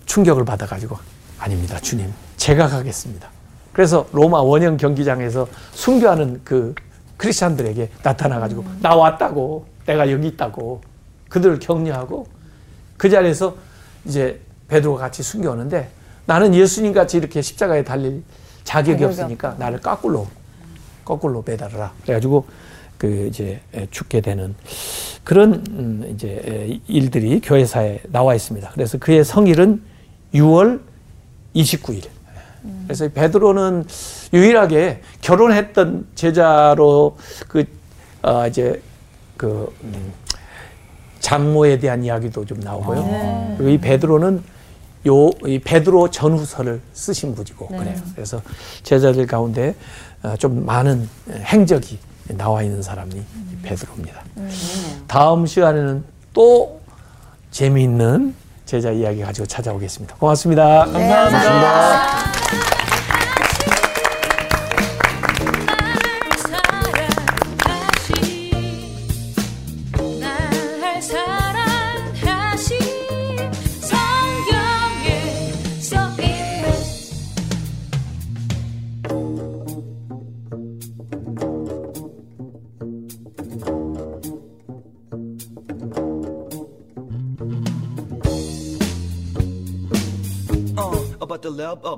충격을 0.04 0.44
받아가지고 0.44 0.98
아닙니다, 1.38 1.78
주님. 1.78 2.12
제가 2.36 2.68
가겠습니다. 2.68 3.28
그래서 3.72 4.08
로마 4.12 4.40
원형 4.40 4.78
경기장에서 4.78 5.46
순교하는 5.72 6.40
그 6.44 6.74
크리스찬들에게 7.18 7.90
나타나가지고 8.02 8.64
나 8.80 8.96
왔다고 8.96 9.66
내가 9.86 10.10
여기 10.10 10.26
있다고 10.28 10.82
그들을 11.28 11.60
격려하고 11.60 12.26
그 12.96 13.08
자리에서 13.08 13.54
이제 14.04 14.40
베드로가 14.68 15.00
같이 15.02 15.22
순교하는데 15.22 15.88
나는 16.26 16.52
예수님 16.54 16.92
같이 16.92 17.16
이렇게 17.16 17.42
십자가에 17.42 17.84
달릴 17.84 18.24
자격이 18.64 19.04
없으니까 19.04 19.54
나를 19.58 19.80
거꾸로 19.80 20.26
거꾸로 21.06 21.42
매달아라. 21.46 21.92
그래가지고 22.02 22.44
그 22.98 23.28
이제 23.30 23.60
죽게 23.90 24.20
되는 24.20 24.54
그런 25.24 25.64
음, 25.70 26.10
이제 26.12 26.78
일들이 26.88 27.40
교회사에 27.40 28.00
나와 28.08 28.34
있습니다. 28.34 28.70
그래서 28.74 28.98
그의 28.98 29.24
성일은 29.24 29.82
6월 30.34 30.80
29일. 31.54 32.08
그래서 32.84 33.08
베드로는 33.08 33.84
유일하게 34.32 35.00
결혼했던 35.20 36.08
제자로 36.16 37.16
그 37.48 37.64
어, 38.22 38.46
이제 38.48 38.82
그 39.36 39.72
음, 39.84 40.12
장모에 41.20 41.78
대한 41.78 42.02
이야기도 42.04 42.44
좀 42.44 42.58
나오고요. 42.60 43.54
그리고 43.56 43.70
이 43.70 43.78
베드로는 43.78 44.42
요 45.06 45.30
이 45.46 45.60
베드로 45.60 46.10
전후서를 46.10 46.80
쓰신 46.92 47.36
분이고 47.36 47.68
그래요. 47.68 47.94
그래서 48.16 48.42
제자들 48.82 49.26
가운데 49.28 49.68
어, 49.68 49.74
좀 50.38 50.64
많은 50.66 51.08
행적이 51.30 51.98
나와 52.28 52.62
있는 52.62 52.82
사람이 52.82 53.14
이 53.14 53.56
베드로입니다. 53.62 54.22
다음 55.06 55.46
시간에는 55.46 56.04
또 56.32 56.80
재미있는 57.50 58.34
제자 58.64 58.90
이야기 58.90 59.22
가지고 59.22 59.46
찾아오겠습니다. 59.46 60.16
고맙습니다. 60.16 60.84
감사합니다. 60.86 61.60
날 61.60 62.35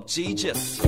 Jesus. 0.09 0.81